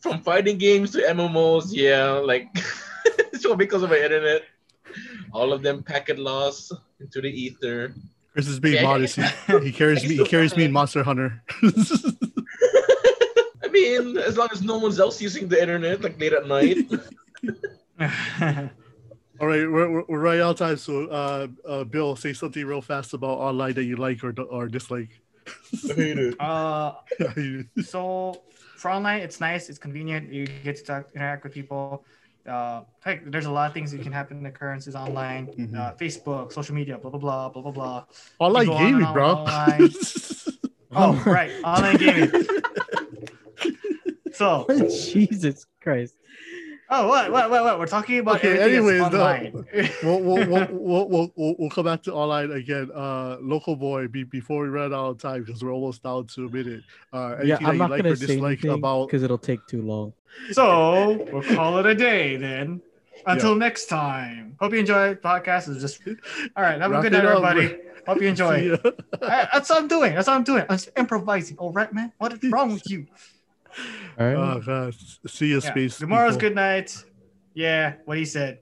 from 0.00 0.22
fighting 0.22 0.58
games 0.58 0.90
to 0.92 0.98
MMOs. 1.00 1.66
Yeah, 1.72 2.12
like 2.12 2.48
it's 3.32 3.44
all 3.44 3.56
because 3.56 3.82
of 3.82 3.90
my 3.90 3.98
internet. 3.98 4.42
All 5.32 5.52
of 5.52 5.62
them 5.62 5.82
packet 5.82 6.18
loss 6.18 6.70
into 7.00 7.20
the 7.20 7.28
ether. 7.28 7.94
chris 8.32 8.46
is 8.48 8.60
being 8.60 8.74
Yeah. 8.76 8.82
modest 8.82 9.16
he, 9.16 9.24
he 9.66 9.72
carries 9.72 10.02
me 10.04 10.16
he 10.16 10.24
carries 10.24 10.54
me 10.56 10.64
in 10.64 10.72
monster 10.72 11.02
hunter 11.02 11.42
I 13.64 13.68
mean, 13.70 14.16
as 14.18 14.36
long 14.36 14.48
as 14.52 14.62
no 14.62 14.78
one's 14.78 15.00
else 15.00 15.20
using 15.20 15.48
the 15.48 15.60
internet, 15.60 16.02
like 16.02 16.18
late 16.20 16.32
at 16.32 16.46
night. 16.46 16.78
All 19.40 19.46
right 19.48 19.68
we're, 19.68 19.90
we're, 19.90 20.04
we're 20.08 20.20
right 20.20 20.40
out 20.40 20.52
of 20.52 20.58
time 20.58 20.76
so 20.76 21.06
uh, 21.08 21.46
uh 21.68 21.84
bill 21.84 22.14
say 22.16 22.32
something 22.32 22.64
real 22.64 22.80
fast 22.80 23.14
about 23.14 23.38
online 23.38 23.74
that 23.74 23.84
you 23.84 23.96
like 23.96 24.22
or, 24.22 24.32
or 24.42 24.68
dislike 24.68 25.20
I 25.90 25.94
hate 25.94 26.18
it. 26.18 26.40
uh, 26.40 26.94
so 27.84 28.42
for 28.76 28.90
online, 28.90 29.20
it's 29.22 29.40
nice. 29.40 29.68
It's 29.68 29.78
convenient. 29.78 30.32
You 30.32 30.46
get 30.46 30.76
to 30.76 30.82
talk, 30.84 31.06
interact 31.14 31.44
with 31.44 31.54
people. 31.54 32.04
Uh, 32.46 32.82
heck, 33.00 33.30
there's 33.30 33.46
a 33.46 33.50
lot 33.50 33.68
of 33.68 33.72
things 33.74 33.90
that 33.92 34.02
can 34.02 34.12
happen 34.12 34.38
in 34.38 34.46
occurrences 34.46 34.94
online. 34.94 35.46
Mhm. 35.46 35.74
Uh, 35.74 35.94
Facebook, 35.94 36.52
social 36.52 36.74
media, 36.74 36.98
blah 36.98 37.10
blah 37.10 37.20
blah, 37.20 37.48
blah 37.48 37.62
blah 37.62 37.72
blah. 37.72 38.04
online 38.38 38.66
You 38.66 38.70
go 38.70 38.76
on 38.76 38.82
and 38.84 38.92
gaming 38.92 39.06
on 39.06 39.12
bro 39.14 39.28
online. 39.30 39.90
Oh, 40.96 41.20
right, 41.26 41.50
online 41.64 41.96
gaming. 41.96 42.30
So, 44.32 44.64
Jesus 44.68 45.66
Christ. 45.82 46.14
Oh, 46.90 47.08
what, 47.08 47.30
what, 47.32 47.50
what, 47.50 47.64
what? 47.64 47.78
We're 47.78 47.86
talking 47.86 48.18
about 48.18 48.36
Okay, 48.36 48.58
everything 48.58 48.74
anyways, 48.88 49.00
no. 49.00 49.06
online. 49.06 49.52
we'll, 50.02 50.20
we'll, 50.20 50.46
we'll, 50.48 50.66
we'll, 50.70 51.08
we'll, 51.08 51.32
we'll, 51.36 51.54
we'll 51.58 51.70
come 51.70 51.84
back 51.86 52.02
to 52.04 52.12
online 52.14 52.50
again. 52.52 52.90
Uh, 52.94 53.36
local 53.40 53.76
boy, 53.76 54.08
be, 54.08 54.24
before 54.24 54.62
we 54.62 54.68
run 54.68 54.92
out 54.94 55.10
of 55.10 55.18
time 55.18 55.44
because 55.44 55.62
we're 55.64 55.72
almost 55.72 56.02
down 56.02 56.26
to 56.28 56.46
a 56.46 56.50
minute. 56.50 56.82
Uh, 57.12 57.36
Yeah, 57.42 57.56
I'm 57.60 57.64
that 57.64 57.74
not 57.76 57.90
like 57.90 58.02
gonna 58.02 58.16
say 58.16 58.26
dislike 58.26 58.52
anything 58.64 58.70
about? 58.72 59.06
because 59.08 59.22
it'll 59.22 59.38
take 59.38 59.66
too 59.66 59.82
long. 59.82 60.12
so 60.52 61.26
we'll 61.32 61.42
call 61.42 61.78
it 61.78 61.86
a 61.86 61.94
day 61.94 62.36
then. 62.36 62.80
Until 63.26 63.54
next 63.54 63.86
time. 63.86 64.54
Hope 64.60 64.72
you 64.74 64.80
enjoyed. 64.80 65.22
Podcast 65.22 65.68
is 65.70 65.80
just 65.80 66.00
all 66.56 66.62
right. 66.62 66.78
Have 66.80 66.92
a 66.92 67.00
good 67.00 67.12
night, 67.12 67.24
it 67.24 67.30
up. 67.30 67.42
everybody. 67.42 67.80
Hope 68.06 68.20
you 68.20 68.28
enjoy. 68.28 68.74
I, 69.22 69.48
that's 69.50 69.70
what 69.70 69.78
I'm 69.80 69.88
doing. 69.88 70.14
That's 70.14 70.26
what 70.26 70.34
I'm 70.36 70.44
doing. 70.44 70.62
I'm 70.68 70.76
just 70.76 70.90
improvising. 70.94 71.56
All 71.56 71.72
right, 71.72 71.90
man. 71.90 72.12
What 72.18 72.34
is 72.34 72.50
wrong 72.52 72.74
with 72.74 72.82
you? 72.90 73.06
All 74.18 74.26
right. 74.26 74.36
Oh 74.36 74.60
god, 74.64 74.94
see 75.26 75.46
you, 75.48 75.54
Yeah. 75.54 75.70
space. 75.70 75.98
Tomorrow's 75.98 76.34
people. 76.36 76.48
good 76.50 76.54
night. 76.54 77.04
Yeah, 77.54 77.94
what 78.04 78.18
he 78.18 78.24
said. 78.24 78.60